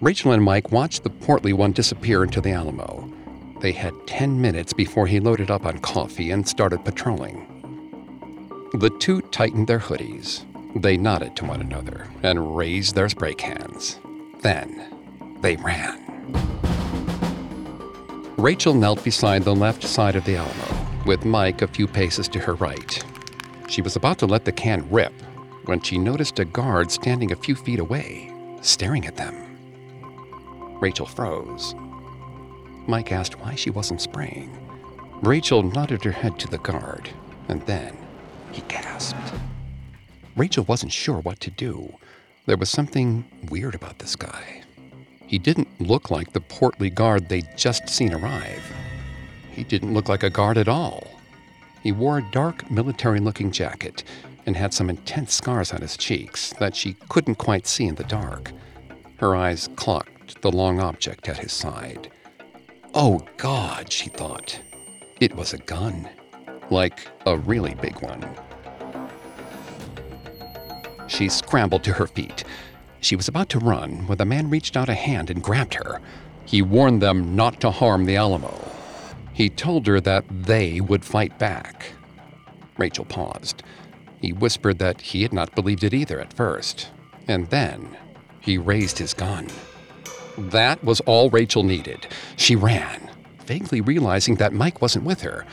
Rachel 0.00 0.32
and 0.32 0.44
Mike 0.44 0.70
watched 0.70 1.02
the 1.02 1.10
portly 1.10 1.52
one 1.52 1.72
disappear 1.72 2.22
into 2.22 2.40
the 2.40 2.52
Alamo. 2.52 3.12
They 3.60 3.72
had 3.72 3.94
10 4.06 4.40
minutes 4.40 4.72
before 4.72 5.06
he 5.06 5.18
loaded 5.18 5.50
up 5.50 5.64
on 5.64 5.78
coffee 5.78 6.30
and 6.30 6.46
started 6.46 6.84
patrolling. 6.84 7.48
The 8.74 8.90
two 9.00 9.22
tightened 9.22 9.66
their 9.66 9.78
hoodies. 9.78 10.44
They 10.74 10.96
nodded 10.96 11.36
to 11.36 11.44
one 11.44 11.60
another 11.60 12.08
and 12.22 12.56
raised 12.56 12.94
their 12.94 13.08
spray 13.08 13.34
cans. 13.34 13.98
Then 14.40 15.36
they 15.40 15.56
ran. 15.56 16.00
Rachel 18.38 18.74
knelt 18.74 19.04
beside 19.04 19.44
the 19.44 19.54
left 19.54 19.84
side 19.84 20.16
of 20.16 20.24
the 20.24 20.36
Alamo, 20.36 20.86
with 21.04 21.24
Mike 21.24 21.62
a 21.62 21.68
few 21.68 21.86
paces 21.86 22.26
to 22.28 22.40
her 22.40 22.54
right. 22.54 23.04
She 23.68 23.82
was 23.82 23.96
about 23.96 24.18
to 24.18 24.26
let 24.26 24.44
the 24.44 24.52
can 24.52 24.88
rip 24.90 25.12
when 25.66 25.80
she 25.80 25.98
noticed 25.98 26.38
a 26.38 26.44
guard 26.44 26.90
standing 26.90 27.32
a 27.32 27.36
few 27.36 27.54
feet 27.54 27.78
away, 27.78 28.32
staring 28.62 29.06
at 29.06 29.16
them. 29.16 29.36
Rachel 30.80 31.06
froze. 31.06 31.74
Mike 32.86 33.12
asked 33.12 33.38
why 33.40 33.54
she 33.54 33.70
wasn't 33.70 34.00
spraying. 34.00 34.58
Rachel 35.20 35.62
nodded 35.62 36.02
her 36.02 36.10
head 36.10 36.38
to 36.40 36.48
the 36.48 36.58
guard, 36.58 37.10
and 37.48 37.64
then 37.66 37.96
he 38.50 38.62
gasped. 38.62 39.34
Rachel 40.36 40.64
wasn't 40.64 40.92
sure 40.92 41.20
what 41.20 41.40
to 41.40 41.50
do. 41.50 41.94
There 42.46 42.56
was 42.56 42.70
something 42.70 43.24
weird 43.50 43.74
about 43.74 43.98
this 43.98 44.16
guy. 44.16 44.62
He 45.26 45.38
didn't 45.38 45.80
look 45.80 46.10
like 46.10 46.32
the 46.32 46.40
portly 46.40 46.90
guard 46.90 47.28
they'd 47.28 47.56
just 47.56 47.88
seen 47.88 48.12
arrive. 48.14 48.62
He 49.50 49.64
didn't 49.64 49.94
look 49.94 50.08
like 50.08 50.22
a 50.22 50.30
guard 50.30 50.58
at 50.58 50.68
all. 50.68 51.06
He 51.82 51.92
wore 51.92 52.18
a 52.18 52.30
dark 52.30 52.70
military 52.70 53.20
looking 53.20 53.50
jacket 53.50 54.04
and 54.46 54.56
had 54.56 54.72
some 54.74 54.90
intense 54.90 55.34
scars 55.34 55.72
on 55.72 55.80
his 55.80 55.96
cheeks 55.96 56.52
that 56.58 56.74
she 56.74 56.94
couldn't 57.08 57.36
quite 57.36 57.66
see 57.66 57.86
in 57.86 57.94
the 57.94 58.04
dark. 58.04 58.52
Her 59.18 59.36
eyes 59.36 59.68
clocked 59.76 60.40
the 60.42 60.50
long 60.50 60.80
object 60.80 61.28
at 61.28 61.38
his 61.38 61.52
side. 61.52 62.10
Oh, 62.94 63.26
God, 63.36 63.90
she 63.92 64.08
thought. 64.08 64.58
It 65.20 65.34
was 65.34 65.52
a 65.52 65.58
gun. 65.58 66.08
Like 66.70 67.06
a 67.26 67.36
really 67.36 67.74
big 67.74 68.00
one. 68.02 68.26
She 71.12 71.28
scrambled 71.28 71.84
to 71.84 71.92
her 71.92 72.06
feet. 72.06 72.42
She 73.00 73.16
was 73.16 73.28
about 73.28 73.50
to 73.50 73.58
run 73.58 74.06
when 74.06 74.16
the 74.16 74.24
man 74.24 74.48
reached 74.48 74.78
out 74.78 74.88
a 74.88 74.94
hand 74.94 75.28
and 75.28 75.42
grabbed 75.42 75.74
her. 75.74 76.00
He 76.46 76.62
warned 76.62 77.02
them 77.02 77.36
not 77.36 77.60
to 77.60 77.70
harm 77.70 78.06
the 78.06 78.16
Alamo. 78.16 78.58
He 79.34 79.50
told 79.50 79.86
her 79.86 80.00
that 80.00 80.24
they 80.30 80.80
would 80.80 81.04
fight 81.04 81.38
back. 81.38 81.92
Rachel 82.78 83.04
paused. 83.04 83.62
He 84.22 84.32
whispered 84.32 84.78
that 84.78 85.02
he 85.02 85.22
had 85.22 85.34
not 85.34 85.54
believed 85.54 85.84
it 85.84 85.92
either 85.92 86.18
at 86.18 86.32
first. 86.32 86.90
And 87.28 87.50
then 87.50 87.94
he 88.40 88.56
raised 88.56 88.98
his 88.98 89.12
gun. 89.12 89.48
That 90.38 90.82
was 90.82 91.00
all 91.00 91.28
Rachel 91.28 91.62
needed. 91.62 92.06
She 92.36 92.56
ran, 92.56 93.10
vaguely 93.44 93.82
realizing 93.82 94.36
that 94.36 94.54
Mike 94.54 94.80
wasn't 94.80 95.04
with 95.04 95.20
her. 95.20 95.44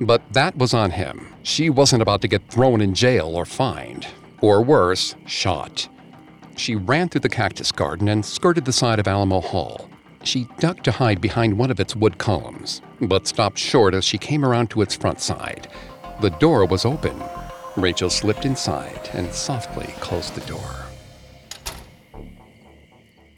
But 0.00 0.22
that 0.32 0.56
was 0.56 0.72
on 0.72 0.92
him. 0.92 1.34
She 1.42 1.68
wasn't 1.68 2.00
about 2.00 2.22
to 2.22 2.28
get 2.28 2.48
thrown 2.48 2.80
in 2.80 2.94
jail 2.94 3.36
or 3.36 3.44
fined, 3.44 4.06
or 4.42 4.62
worse, 4.62 5.14
shot. 5.26 5.88
She 6.56 6.76
ran 6.76 7.08
through 7.08 7.22
the 7.22 7.28
cactus 7.30 7.72
garden 7.72 8.08
and 8.08 8.24
skirted 8.24 8.66
the 8.66 8.72
side 8.72 8.98
of 8.98 9.08
Alamo 9.08 9.40
Hall. 9.40 9.88
She 10.24 10.46
ducked 10.58 10.84
to 10.84 10.92
hide 10.92 11.20
behind 11.20 11.56
one 11.56 11.70
of 11.70 11.80
its 11.80 11.96
wood 11.96 12.18
columns, 12.18 12.82
but 13.00 13.26
stopped 13.26 13.58
short 13.58 13.94
as 13.94 14.04
she 14.04 14.18
came 14.18 14.44
around 14.44 14.68
to 14.70 14.82
its 14.82 14.94
front 14.94 15.20
side. 15.20 15.68
The 16.20 16.30
door 16.30 16.66
was 16.66 16.84
open. 16.84 17.20
Rachel 17.76 18.10
slipped 18.10 18.44
inside 18.44 19.08
and 19.14 19.32
softly 19.32 19.86
closed 20.00 20.34
the 20.34 20.46
door. 20.46 20.86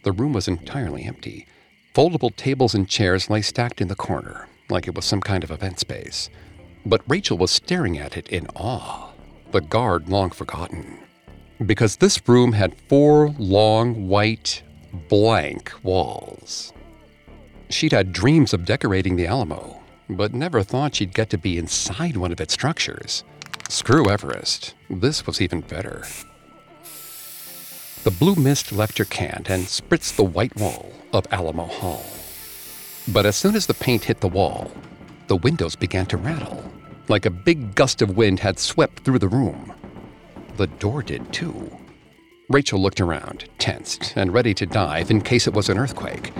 The 0.03 0.13
room 0.13 0.35
was 0.35 0.49
entirely 0.49 1.05
empty. 1.05 1.47
Foldable 1.95 2.35
tables 2.35 2.75
and 2.75 2.89
chairs 2.89 3.31
lay 3.31 3.41
stacked 3.41 3.81
in 3.81 3.89
the 3.89 3.95
corner, 3.95 4.49
like 4.69 4.87
it 4.87 4.95
was 4.95 5.05
some 5.05 5.21
kind 5.21 5.45
of 5.45 5.51
event 5.51 5.79
space. 5.79 6.29
But 6.85 7.01
Rachel 7.09 7.39
was 7.39 7.51
staring 7.51 7.97
at 7.97 8.17
it 8.17 8.29
in 8.29 8.49
awe, 8.55 9.14
the 9.55 9.61
guard 9.61 10.09
long 10.09 10.31
forgotten. 10.31 10.99
Because 11.65 11.95
this 11.97 12.21
room 12.29 12.53
had 12.53 12.75
four 12.89 13.29
long, 13.39 14.09
white, 14.09 14.65
blank 15.09 15.73
walls. 15.85 16.73
She'd 17.71 17.93
had 17.93 18.13
dreams 18.13 18.53
of 18.53 18.65
decorating 18.65 19.15
the 19.15 19.29
Alamo, 19.29 19.81
but 20.11 20.35
never 20.35 20.65
thought 20.65 20.97
she'd 20.97 21.15
get 21.15 21.31
to 21.31 21.39
be 21.39 21.57
inside 21.57 22.17
one 22.17 22.33
of 22.33 22.41
its 22.41 22.53
structures. 22.53 23.23
Screw 23.69 24.11
Everest. 24.11 24.75
This 24.91 25.25
was 25.25 25.41
even 25.41 25.61
better. 25.61 26.05
The 28.03 28.11
blue 28.11 28.35
mist 28.35 28.73
left 28.73 28.99
her 28.99 29.05
can 29.05 29.45
and 29.47 29.67
spritzed 29.67 30.17
the 30.17 30.25
white 30.25 30.57
wall 30.57 30.93
of 31.13 31.29
Alamo 31.31 31.67
Hall. 31.67 32.05
But 33.07 33.25
as 33.25 33.37
soon 33.37 33.55
as 33.55 33.67
the 33.67 33.75
paint 33.75 34.03
hit 34.03 34.21
the 34.21 34.27
wall, 34.27 34.73
the 35.29 35.37
windows 35.37 35.77
began 35.77 36.07
to 36.07 36.17
rattle, 36.17 36.74
like 37.09 37.27
a 37.27 37.31
big 37.31 37.75
gust 37.75 38.03
of 38.03 38.17
wind 38.17 38.41
had 38.41 38.59
swept 38.59 39.01
through 39.01 39.19
the 39.19 39.29
room. 39.29 39.73
The 40.57 40.67
door 40.67 41.03
did 41.03 41.33
too. 41.33 41.71
Rachel 42.49 42.81
looked 42.81 43.01
around, 43.01 43.49
tensed 43.59 44.13
and 44.17 44.33
ready 44.33 44.55
to 44.55 44.67
dive 44.67 45.11
in 45.11 45.21
case 45.21 45.47
it 45.47 45.55
was 45.55 45.69
an 45.69 45.79
earthquake. 45.79 46.33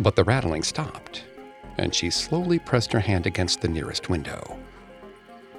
But 0.00 0.16
the 0.16 0.24
rattling 0.24 0.62
stopped, 0.62 1.24
and 1.78 1.94
she 1.94 2.10
slowly 2.10 2.58
pressed 2.58 2.92
her 2.92 3.00
hand 3.00 3.26
against 3.26 3.60
the 3.60 3.68
nearest 3.68 4.08
window. 4.08 4.58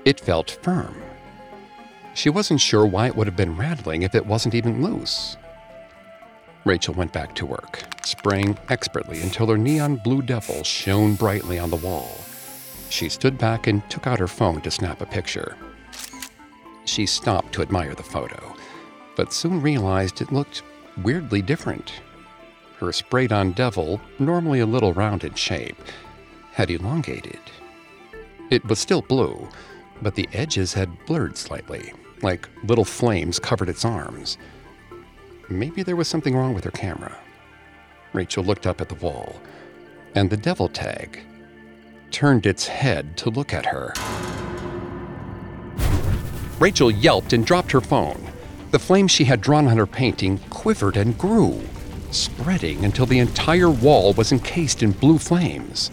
It 0.05 0.19
felt 0.19 0.59
firm 0.61 0.95
she 2.15 2.29
wasn't 2.29 2.61
sure 2.61 2.85
why 2.85 3.07
it 3.07 3.15
would 3.15 3.27
have 3.27 3.35
been 3.35 3.57
rattling 3.57 4.01
if 4.03 4.15
it 4.15 4.25
wasn't 4.25 4.55
even 4.55 4.81
loose. 4.81 5.35
Rachel 6.63 6.93
went 6.93 7.11
back 7.11 7.35
to 7.35 7.45
work, 7.45 7.83
spraying 8.03 8.57
expertly 8.69 9.21
until 9.21 9.47
her 9.47 9.57
neon 9.57 9.97
blue 9.97 10.21
devil 10.21 10.63
shone 10.63 11.15
brightly 11.15 11.59
on 11.59 11.69
the 11.69 11.75
wall. 11.75 12.17
She 12.89 13.09
stood 13.09 13.37
back 13.37 13.67
and 13.67 13.87
took 13.89 14.07
out 14.07 14.19
her 14.19 14.27
phone 14.27 14.61
to 14.61 14.71
snap 14.71 15.01
a 15.01 15.05
picture. 15.05 15.57
She 16.85 17.05
stopped 17.05 17.53
to 17.53 17.61
admire 17.61 17.93
the 17.93 18.03
photo, 18.03 18.55
but 19.15 19.33
soon 19.33 19.61
realized 19.61 20.21
it 20.21 20.31
looked 20.31 20.63
weirdly 21.03 21.41
different. 21.41 21.93
Her 22.79 22.91
sprayed 22.91 23.31
on 23.31 23.51
devil, 23.51 23.99
normally 24.19 24.59
a 24.59 24.65
little 24.65 24.93
round 24.93 25.23
in 25.23 25.33
shape, 25.33 25.77
had 26.51 26.69
elongated. 26.69 27.39
It 28.49 28.65
was 28.65 28.79
still 28.79 29.01
blue, 29.01 29.49
but 30.01 30.15
the 30.15 30.29
edges 30.31 30.73
had 30.73 31.05
blurred 31.05 31.37
slightly, 31.37 31.93
like 32.21 32.47
little 32.63 32.85
flames 32.85 33.39
covered 33.39 33.69
its 33.69 33.83
arms. 33.83 34.37
Maybe 35.49 35.83
there 35.83 35.95
was 35.95 36.07
something 36.07 36.35
wrong 36.35 36.53
with 36.53 36.63
her 36.63 36.71
camera. 36.71 37.17
Rachel 38.13 38.43
looked 38.43 38.67
up 38.67 38.79
at 38.81 38.89
the 38.89 38.95
wall, 38.95 39.41
and 40.13 40.29
the 40.29 40.37
devil 40.37 40.69
tag 40.69 41.19
turned 42.15 42.45
its 42.45 42.65
head 42.65 43.17
to 43.17 43.29
look 43.29 43.53
at 43.53 43.65
her. 43.65 43.93
Rachel 46.59 46.89
yelped 46.89 47.33
and 47.33 47.45
dropped 47.45 47.73
her 47.73 47.81
phone. 47.81 48.31
The 48.71 48.79
flame 48.79 49.09
she 49.09 49.25
had 49.25 49.41
drawn 49.41 49.67
on 49.67 49.75
her 49.75 49.85
painting 49.85 50.37
quivered 50.49 50.95
and 50.95 51.17
grew, 51.17 51.61
spreading 52.11 52.85
until 52.85 53.05
the 53.05 53.19
entire 53.19 53.69
wall 53.69 54.13
was 54.13 54.31
encased 54.31 54.81
in 54.81 54.93
blue 54.93 55.17
flames. 55.17 55.91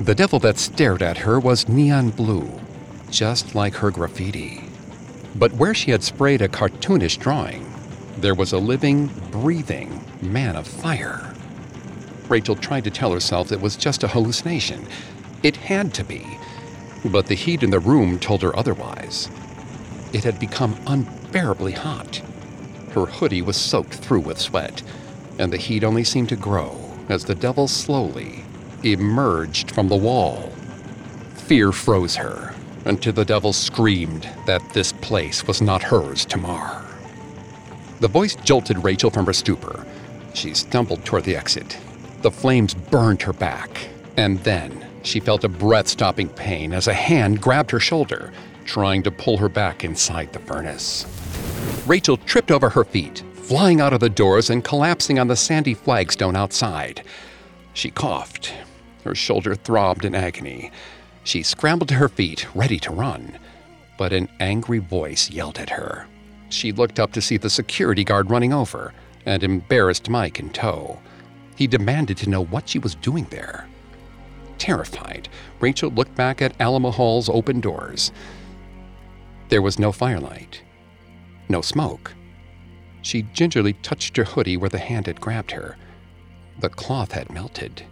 The 0.00 0.14
devil 0.14 0.38
that 0.38 0.58
stared 0.58 1.02
at 1.02 1.18
her 1.18 1.38
was 1.38 1.68
neon 1.68 2.08
blue, 2.08 2.50
just 3.10 3.54
like 3.54 3.74
her 3.74 3.90
graffiti. 3.90 4.64
But 5.34 5.52
where 5.52 5.74
she 5.74 5.90
had 5.90 6.02
sprayed 6.02 6.40
a 6.40 6.48
cartoonish 6.48 7.18
drawing, 7.18 7.70
there 8.16 8.34
was 8.34 8.54
a 8.54 8.58
living, 8.58 9.08
breathing 9.30 10.02
man 10.22 10.56
of 10.56 10.66
fire. 10.66 11.29
Rachel 12.30 12.54
tried 12.54 12.84
to 12.84 12.90
tell 12.90 13.12
herself 13.12 13.50
it 13.50 13.60
was 13.60 13.76
just 13.76 14.04
a 14.04 14.08
hallucination. 14.08 14.86
It 15.42 15.56
had 15.56 15.92
to 15.94 16.04
be. 16.04 16.24
But 17.04 17.26
the 17.26 17.34
heat 17.34 17.64
in 17.64 17.70
the 17.70 17.80
room 17.80 18.20
told 18.20 18.42
her 18.42 18.56
otherwise. 18.56 19.28
It 20.12 20.22
had 20.22 20.38
become 20.38 20.78
unbearably 20.86 21.72
hot. 21.72 22.22
Her 22.92 23.06
hoodie 23.06 23.42
was 23.42 23.56
soaked 23.56 23.94
through 23.94 24.20
with 24.20 24.40
sweat, 24.40 24.82
and 25.38 25.52
the 25.52 25.56
heat 25.56 25.82
only 25.82 26.04
seemed 26.04 26.28
to 26.28 26.36
grow 26.36 26.80
as 27.08 27.24
the 27.24 27.34
devil 27.34 27.66
slowly 27.66 28.44
emerged 28.84 29.72
from 29.72 29.88
the 29.88 29.96
wall. 29.96 30.52
Fear 31.34 31.72
froze 31.72 32.16
her 32.16 32.54
until 32.84 33.12
the 33.12 33.24
devil 33.24 33.52
screamed 33.52 34.28
that 34.46 34.72
this 34.72 34.92
place 34.92 35.46
was 35.46 35.60
not 35.60 35.82
hers 35.82 36.24
to 36.26 36.38
mar. 36.38 36.84
The 37.98 38.08
voice 38.08 38.36
jolted 38.36 38.82
Rachel 38.84 39.10
from 39.10 39.26
her 39.26 39.32
stupor. 39.32 39.84
She 40.32 40.54
stumbled 40.54 41.04
toward 41.04 41.24
the 41.24 41.36
exit. 41.36 41.76
The 42.22 42.30
flames 42.30 42.74
burned 42.74 43.22
her 43.22 43.32
back, 43.32 43.88
and 44.16 44.38
then 44.40 44.86
she 45.02 45.20
felt 45.20 45.44
a 45.44 45.48
breath 45.48 45.88
stopping 45.88 46.28
pain 46.28 46.72
as 46.72 46.86
a 46.86 46.92
hand 46.92 47.40
grabbed 47.40 47.70
her 47.70 47.80
shoulder, 47.80 48.32
trying 48.64 49.02
to 49.04 49.10
pull 49.10 49.38
her 49.38 49.48
back 49.48 49.84
inside 49.84 50.32
the 50.32 50.38
furnace. 50.40 51.06
Rachel 51.86 52.18
tripped 52.18 52.50
over 52.50 52.68
her 52.68 52.84
feet, 52.84 53.24
flying 53.34 53.80
out 53.80 53.94
of 53.94 54.00
the 54.00 54.10
doors 54.10 54.50
and 54.50 54.62
collapsing 54.62 55.18
on 55.18 55.28
the 55.28 55.36
sandy 55.36 55.72
flagstone 55.72 56.36
outside. 56.36 57.02
She 57.72 57.90
coughed. 57.90 58.52
Her 59.04 59.14
shoulder 59.14 59.54
throbbed 59.54 60.04
in 60.04 60.14
agony. 60.14 60.70
She 61.24 61.42
scrambled 61.42 61.88
to 61.88 61.94
her 61.94 62.08
feet, 62.08 62.46
ready 62.54 62.78
to 62.80 62.92
run, 62.92 63.38
but 63.96 64.12
an 64.12 64.28
angry 64.40 64.78
voice 64.78 65.30
yelled 65.30 65.58
at 65.58 65.70
her. 65.70 66.06
She 66.50 66.70
looked 66.70 67.00
up 67.00 67.12
to 67.12 67.22
see 67.22 67.38
the 67.38 67.48
security 67.48 68.04
guard 68.04 68.30
running 68.30 68.52
over, 68.52 68.92
and 69.24 69.42
embarrassed 69.42 70.10
Mike 70.10 70.38
in 70.38 70.50
tow. 70.50 70.98
He 71.60 71.66
demanded 71.66 72.16
to 72.16 72.30
know 72.30 72.42
what 72.42 72.70
she 72.70 72.78
was 72.78 72.94
doing 72.94 73.26
there. 73.28 73.68
Terrified, 74.56 75.28
Rachel 75.60 75.90
looked 75.90 76.14
back 76.14 76.40
at 76.40 76.58
Alamo 76.58 76.90
Hall's 76.90 77.28
open 77.28 77.60
doors. 77.60 78.12
There 79.50 79.60
was 79.60 79.78
no 79.78 79.92
firelight, 79.92 80.62
no 81.50 81.60
smoke. 81.60 82.14
She 83.02 83.24
gingerly 83.34 83.74
touched 83.74 84.16
her 84.16 84.24
hoodie 84.24 84.56
where 84.56 84.70
the 84.70 84.78
hand 84.78 85.06
had 85.06 85.20
grabbed 85.20 85.50
her. 85.50 85.76
The 86.60 86.70
cloth 86.70 87.12
had 87.12 87.30
melted. 87.30 87.82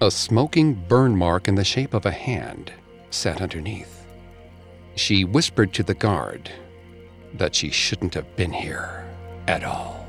A 0.00 0.10
smoking 0.10 0.72
burn 0.72 1.14
mark 1.14 1.48
in 1.48 1.56
the 1.56 1.64
shape 1.64 1.92
of 1.92 2.06
a 2.06 2.10
hand 2.10 2.72
sat 3.10 3.42
underneath. 3.42 4.06
She 4.96 5.22
whispered 5.22 5.74
to 5.74 5.82
the 5.82 5.92
guard 5.92 6.50
that 7.34 7.54
she 7.54 7.68
shouldn't 7.68 8.14
have 8.14 8.36
been 8.36 8.54
here 8.54 9.06
at 9.46 9.64
all. 9.64 9.99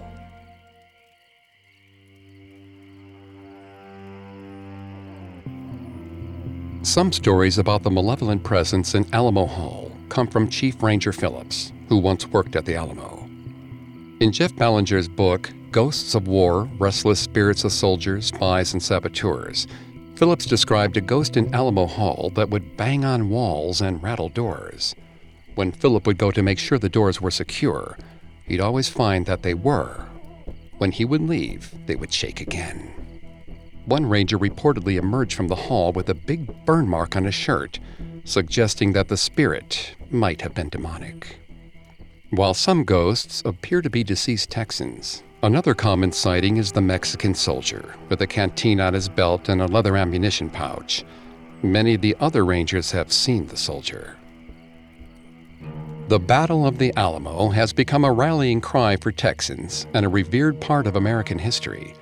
Some 6.84 7.12
stories 7.12 7.60
about 7.60 7.84
the 7.84 7.92
malevolent 7.92 8.44
presence 8.44 8.96
in 8.96 9.06
Alamo 9.14 9.46
Hall 9.46 9.92
come 10.10 10.26
from 10.26 10.50
Chief 10.50 10.82
Ranger 10.82 11.14
Phillips, 11.14 11.72
who 11.88 11.98
once 11.98 12.26
worked 12.26 12.56
at 12.56 12.66
the 12.66 12.74
Alamo. 12.74 13.30
In 14.20 14.32
Jeff 14.32 14.56
Belanger's 14.56 15.08
book, 15.08 15.52
Ghosts 15.70 16.16
of 16.16 16.28
War 16.28 16.68
Restless 16.80 17.20
Spirits 17.20 17.64
of 17.64 17.72
Soldiers, 17.72 18.26
Spies, 18.26 18.74
and 18.74 18.82
Saboteurs, 18.82 19.68
Phillips 20.16 20.48
described 20.48 20.98
a 20.98 21.02
ghost 21.02 21.38
in 21.38 21.54
Alamo 21.54 21.86
Hall 21.86 22.32
that 22.34 22.50
would 22.50 22.76
bang 22.78 23.06
on 23.06 23.30
walls 23.30 23.82
and 23.82 24.02
rattle 24.02 24.30
doors. 24.30 24.96
When 25.54 25.72
Philip 25.72 26.08
would 26.08 26.18
go 26.18 26.32
to 26.32 26.42
make 26.42 26.58
sure 26.58 26.80
the 26.80 26.90
doors 26.90 27.22
were 27.22 27.30
secure, 27.30 27.96
he'd 28.48 28.60
always 28.60 28.90
find 28.90 29.28
that 29.28 29.44
they 29.44 29.54
were. 29.54 30.08
When 30.80 30.92
he 30.92 31.06
would 31.06 31.22
leave, 31.22 31.76
they 31.86 31.96
would 31.96 32.12
shake 32.12 32.42
again. 32.42 32.92
One 33.92 34.06
ranger 34.06 34.40
reportedly 34.40 34.98
emerged 34.98 35.34
from 35.34 35.50
the 35.50 35.56
hall 35.68 35.92
with 35.92 36.08
a 36.08 36.14
big 36.14 36.66
burn 36.66 36.88
mark 36.88 37.18
on 37.18 37.26
his 37.26 37.36
shirt, 37.36 37.78
suggesting 38.24 38.94
that 38.94 39.10
the 39.10 39.18
spirit 39.18 39.96
might 40.10 40.40
have 40.40 40.54
been 40.54 40.70
demonic. 40.70 41.42
While 42.30 42.54
some 42.54 42.86
ghosts 42.86 43.44
appear 43.44 43.82
to 43.82 43.90
be 43.90 44.06
deceased 44.06 44.50
Texans, 44.50 45.24
another 45.44 45.74
common 45.74 46.14
sighting 46.14 46.56
is 46.56 46.72
the 46.72 46.80
Mexican 46.80 47.34
soldier 47.34 47.94
with 48.08 48.22
a 48.22 48.28
canteen 48.28 48.80
on 48.80 48.94
his 48.94 49.10
belt 49.10 49.50
and 49.50 49.62
a 49.62 49.66
leather 49.66 49.98
ammunition 49.98 50.50
pouch. 50.50 51.04
Many 51.62 51.96
of 51.96 52.02
the 52.02 52.16
other 52.22 52.46
rangers 52.46 52.92
have 52.92 53.12
seen 53.12 53.48
the 53.48 53.58
soldier. 53.58 54.16
The 56.08 56.18
Battle 56.18 56.66
of 56.66 56.78
the 56.78 56.94
Alamo 56.96 57.50
has 57.50 57.74
become 57.74 58.06
a 58.06 58.14
rallying 58.14 58.62
cry 58.62 58.96
for 58.96 59.12
Texans 59.12 59.86
and 59.94 60.06
a 60.06 60.10
revered 60.10 60.62
part 60.62 60.88
of 60.88 60.96
American 60.96 61.38
history. 61.38 61.94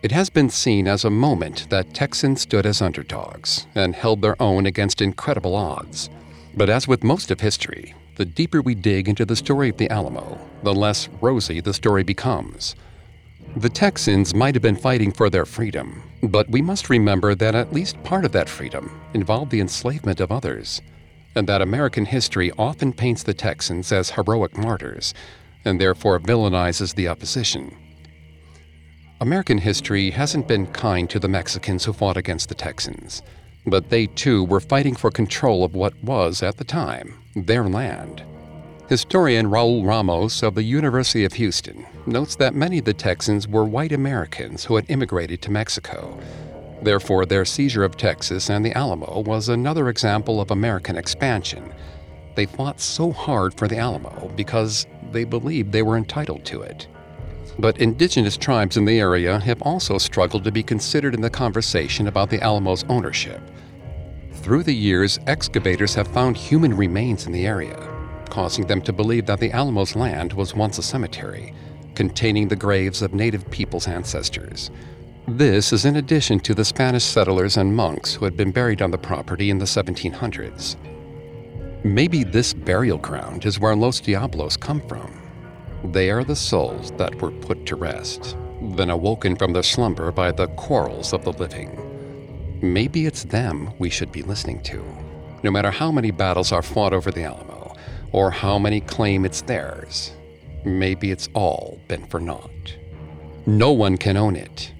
It 0.00 0.12
has 0.12 0.30
been 0.30 0.48
seen 0.48 0.86
as 0.86 1.04
a 1.04 1.10
moment 1.10 1.68
that 1.70 1.92
Texans 1.92 2.42
stood 2.42 2.66
as 2.66 2.80
underdogs 2.80 3.66
and 3.74 3.96
held 3.96 4.22
their 4.22 4.40
own 4.40 4.64
against 4.64 5.02
incredible 5.02 5.56
odds. 5.56 6.08
But 6.54 6.70
as 6.70 6.86
with 6.86 7.02
most 7.02 7.32
of 7.32 7.40
history, 7.40 7.96
the 8.14 8.24
deeper 8.24 8.62
we 8.62 8.76
dig 8.76 9.08
into 9.08 9.24
the 9.24 9.34
story 9.34 9.70
of 9.70 9.76
the 9.76 9.90
Alamo, 9.90 10.38
the 10.62 10.72
less 10.72 11.08
rosy 11.20 11.60
the 11.60 11.74
story 11.74 12.04
becomes. 12.04 12.76
The 13.56 13.68
Texans 13.68 14.36
might 14.36 14.54
have 14.54 14.62
been 14.62 14.76
fighting 14.76 15.10
for 15.10 15.30
their 15.30 15.44
freedom, 15.44 16.04
but 16.22 16.48
we 16.48 16.62
must 16.62 16.90
remember 16.90 17.34
that 17.34 17.56
at 17.56 17.72
least 17.72 18.00
part 18.04 18.24
of 18.24 18.30
that 18.32 18.48
freedom 18.48 19.00
involved 19.14 19.50
the 19.50 19.60
enslavement 19.60 20.20
of 20.20 20.30
others, 20.30 20.80
and 21.34 21.48
that 21.48 21.62
American 21.62 22.04
history 22.04 22.52
often 22.56 22.92
paints 22.92 23.24
the 23.24 23.34
Texans 23.34 23.90
as 23.90 24.10
heroic 24.10 24.56
martyrs, 24.56 25.12
and 25.64 25.80
therefore 25.80 26.20
villainizes 26.20 26.94
the 26.94 27.08
opposition. 27.08 27.74
American 29.20 29.58
history 29.58 30.12
hasn't 30.12 30.46
been 30.46 30.64
kind 30.68 31.10
to 31.10 31.18
the 31.18 31.26
Mexicans 31.26 31.84
who 31.84 31.92
fought 31.92 32.16
against 32.16 32.48
the 32.48 32.54
Texans, 32.54 33.20
but 33.66 33.90
they 33.90 34.06
too 34.06 34.44
were 34.44 34.60
fighting 34.60 34.94
for 34.94 35.10
control 35.10 35.64
of 35.64 35.74
what 35.74 35.92
was, 36.04 36.40
at 36.40 36.56
the 36.56 36.62
time, 36.62 37.18
their 37.34 37.64
land. 37.68 38.22
Historian 38.88 39.46
Raul 39.46 39.84
Ramos 39.84 40.44
of 40.44 40.54
the 40.54 40.62
University 40.62 41.24
of 41.24 41.32
Houston 41.32 41.84
notes 42.06 42.36
that 42.36 42.54
many 42.54 42.78
of 42.78 42.84
the 42.84 42.94
Texans 42.94 43.48
were 43.48 43.64
white 43.64 43.90
Americans 43.90 44.64
who 44.64 44.76
had 44.76 44.88
immigrated 44.88 45.42
to 45.42 45.50
Mexico. 45.50 46.16
Therefore, 46.82 47.26
their 47.26 47.44
seizure 47.44 47.82
of 47.82 47.96
Texas 47.96 48.48
and 48.48 48.64
the 48.64 48.72
Alamo 48.78 49.22
was 49.26 49.48
another 49.48 49.88
example 49.88 50.40
of 50.40 50.52
American 50.52 50.96
expansion. 50.96 51.74
They 52.36 52.46
fought 52.46 52.78
so 52.78 53.10
hard 53.10 53.52
for 53.54 53.66
the 53.66 53.78
Alamo 53.78 54.30
because 54.36 54.86
they 55.10 55.24
believed 55.24 55.72
they 55.72 55.82
were 55.82 55.96
entitled 55.96 56.44
to 56.44 56.62
it 56.62 56.86
but 57.58 57.78
indigenous 57.78 58.36
tribes 58.36 58.76
in 58.76 58.84
the 58.84 59.00
area 59.00 59.38
have 59.40 59.60
also 59.62 59.98
struggled 59.98 60.44
to 60.44 60.52
be 60.52 60.62
considered 60.62 61.14
in 61.14 61.20
the 61.20 61.30
conversation 61.30 62.06
about 62.06 62.30
the 62.30 62.40
Alamo's 62.40 62.84
ownership. 62.88 63.40
Through 64.32 64.62
the 64.62 64.74
years, 64.74 65.18
excavators 65.26 65.94
have 65.94 66.08
found 66.08 66.36
human 66.36 66.76
remains 66.76 67.26
in 67.26 67.32
the 67.32 67.46
area, 67.46 67.76
causing 68.30 68.66
them 68.66 68.80
to 68.82 68.92
believe 68.92 69.26
that 69.26 69.40
the 69.40 69.50
Alamo's 69.50 69.96
land 69.96 70.32
was 70.32 70.54
once 70.54 70.78
a 70.78 70.82
cemetery, 70.82 71.52
containing 71.94 72.46
the 72.46 72.56
graves 72.56 73.02
of 73.02 73.12
native 73.12 73.50
people's 73.50 73.88
ancestors. 73.88 74.70
This 75.26 75.72
is 75.72 75.84
in 75.84 75.96
addition 75.96 76.38
to 76.40 76.54
the 76.54 76.64
Spanish 76.64 77.04
settlers 77.04 77.56
and 77.56 77.74
monks 77.74 78.14
who 78.14 78.24
had 78.24 78.36
been 78.36 78.52
buried 78.52 78.80
on 78.80 78.92
the 78.92 78.96
property 78.96 79.50
in 79.50 79.58
the 79.58 79.64
1700s. 79.64 80.76
Maybe 81.84 82.24
this 82.24 82.54
burial 82.54 82.98
ground 82.98 83.44
is 83.44 83.60
where 83.60 83.76
Los 83.76 84.00
Diablos 84.00 84.56
come 84.56 84.80
from. 84.88 85.27
They 85.84 86.10
are 86.10 86.24
the 86.24 86.36
souls 86.36 86.90
that 86.92 87.20
were 87.20 87.30
put 87.30 87.64
to 87.66 87.76
rest, 87.76 88.36
then 88.60 88.90
awoken 88.90 89.36
from 89.36 89.52
their 89.52 89.62
slumber 89.62 90.10
by 90.10 90.32
the 90.32 90.48
quarrels 90.48 91.12
of 91.12 91.24
the 91.24 91.32
living. 91.32 91.84
Maybe 92.60 93.06
it's 93.06 93.24
them 93.24 93.72
we 93.78 93.88
should 93.88 94.10
be 94.10 94.22
listening 94.22 94.62
to, 94.64 94.84
no 95.42 95.50
matter 95.50 95.70
how 95.70 95.92
many 95.92 96.10
battles 96.10 96.50
are 96.50 96.62
fought 96.62 96.92
over 96.92 97.10
the 97.10 97.22
Alamo, 97.22 97.74
or 98.12 98.30
how 98.30 98.58
many 98.58 98.80
claim 98.80 99.24
it's 99.24 99.42
theirs. 99.42 100.12
Maybe 100.64 101.12
it's 101.12 101.28
all 101.34 101.80
been 101.86 102.06
for 102.06 102.18
naught. 102.18 102.76
No 103.46 103.70
one 103.72 103.96
can 103.96 104.16
own 104.16 104.34
it, 104.34 104.72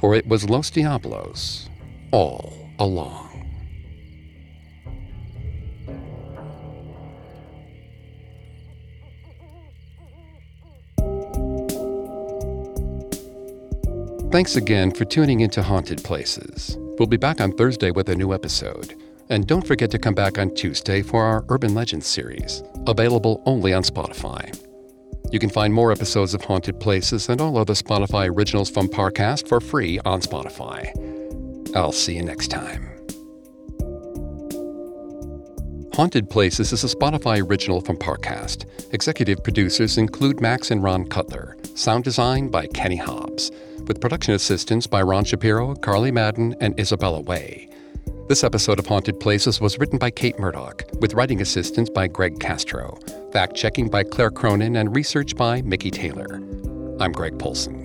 for 0.00 0.14
it 0.14 0.26
was 0.26 0.48
Los 0.48 0.70
Diablos 0.70 1.68
all 2.12 2.70
along. 2.78 3.25
Thanks 14.32 14.56
again 14.56 14.90
for 14.90 15.04
tuning 15.04 15.40
into 15.40 15.62
Haunted 15.62 16.02
Places. 16.02 16.76
We'll 16.98 17.06
be 17.06 17.16
back 17.16 17.40
on 17.40 17.52
Thursday 17.52 17.92
with 17.92 18.08
a 18.08 18.14
new 18.16 18.34
episode. 18.34 19.00
And 19.30 19.46
don't 19.46 19.66
forget 19.66 19.90
to 19.92 20.00
come 20.00 20.14
back 20.14 20.36
on 20.36 20.52
Tuesday 20.54 21.00
for 21.00 21.22
our 21.22 21.44
Urban 21.48 21.74
Legends 21.74 22.06
series, 22.08 22.62
available 22.88 23.40
only 23.46 23.72
on 23.72 23.84
Spotify. 23.84 24.52
You 25.30 25.38
can 25.38 25.48
find 25.48 25.72
more 25.72 25.92
episodes 25.92 26.34
of 26.34 26.42
Haunted 26.42 26.80
Places 26.80 27.28
and 27.28 27.40
all 27.40 27.56
other 27.56 27.74
Spotify 27.74 28.28
originals 28.28 28.68
from 28.68 28.88
Parcast 28.88 29.48
for 29.48 29.60
free 29.60 30.00
on 30.00 30.20
Spotify. 30.20 30.90
I'll 31.74 31.92
see 31.92 32.16
you 32.16 32.22
next 32.22 32.48
time. 32.48 32.90
Haunted 35.94 36.28
Places 36.28 36.72
is 36.72 36.84
a 36.84 36.94
Spotify 36.94 37.48
original 37.48 37.80
from 37.80 37.96
Parcast. 37.96 38.66
Executive 38.92 39.42
producers 39.42 39.96
include 39.98 40.40
Max 40.40 40.70
and 40.70 40.82
Ron 40.82 41.06
Cutler. 41.06 41.56
Sound 41.74 42.04
design 42.04 42.48
by 42.48 42.66
Kenny 42.66 42.96
Hobbs. 42.96 43.50
With 43.86 44.00
production 44.00 44.34
assistance 44.34 44.88
by 44.88 45.00
Ron 45.02 45.24
Shapiro, 45.24 45.74
Carly 45.76 46.10
Madden, 46.10 46.56
and 46.60 46.78
Isabella 46.78 47.20
Way. 47.20 47.68
This 48.28 48.42
episode 48.42 48.80
of 48.80 48.86
Haunted 48.86 49.20
Places 49.20 49.60
was 49.60 49.78
written 49.78 49.96
by 49.96 50.10
Kate 50.10 50.38
Murdoch, 50.40 50.82
with 51.00 51.14
writing 51.14 51.40
assistance 51.40 51.88
by 51.88 52.08
Greg 52.08 52.40
Castro, 52.40 52.98
fact 53.32 53.54
checking 53.54 53.88
by 53.88 54.02
Claire 54.02 54.32
Cronin, 54.32 54.74
and 54.74 54.94
research 54.94 55.36
by 55.36 55.62
Mickey 55.62 55.92
Taylor. 55.92 56.40
I'm 56.98 57.12
Greg 57.12 57.38
Polcyn. 57.38 57.75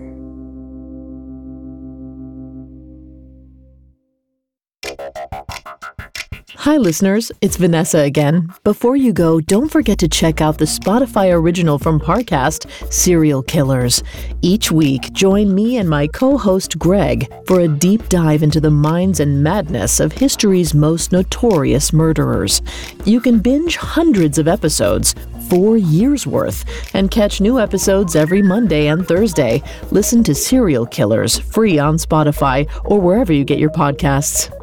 Hi, 6.62 6.78
listeners. 6.78 7.32
It's 7.41 7.57
Vanessa 7.57 8.01
again. 8.01 8.53
Before 8.64 8.95
you 8.95 9.14
go, 9.14 9.41
don't 9.41 9.72
forget 9.72 9.97
to 9.97 10.07
check 10.07 10.41
out 10.41 10.59
the 10.59 10.66
Spotify 10.66 11.34
original 11.34 11.80
from 11.80 11.99
Parcast, 11.99 12.70
Serial 12.93 13.41
Killers. 13.41 14.03
Each 14.43 14.72
week, 14.72 15.12
join 15.12 15.55
me 15.55 15.78
and 15.78 15.89
my 15.89 16.05
co 16.05 16.38
host 16.38 16.78
Greg 16.78 17.28
for 17.47 17.62
a 17.62 17.68
deep 17.68 18.07
dive 18.09 18.43
into 18.43 18.62
the 18.62 18.70
minds 18.70 19.20
and 19.20 19.43
madness 19.43 19.99
of 19.99 20.12
history's 20.12 20.76
most 20.76 21.12
notorious 21.12 21.91
murderers. 21.93 22.62
You 23.05 23.22
can 23.22 23.39
binge 23.39 23.78
hundreds 23.78 24.38
of 24.38 24.47
episodes, 24.47 25.16
four 25.49 25.78
years 25.78 26.28
worth, 26.28 26.64
and 26.93 27.09
catch 27.09 27.41
new 27.41 27.59
episodes 27.59 28.16
every 28.16 28.43
Monday 28.43 28.86
and 28.86 29.07
Thursday. 29.07 29.64
Listen 29.89 30.24
to 30.26 30.36
Serial 30.36 30.86
Killers 30.86 31.39
free 31.39 31.80
on 31.80 31.95
Spotify 31.95 32.70
or 32.86 33.01
wherever 33.01 33.34
you 33.34 33.45
get 33.45 33.57
your 33.57 33.72
podcasts. 33.72 34.55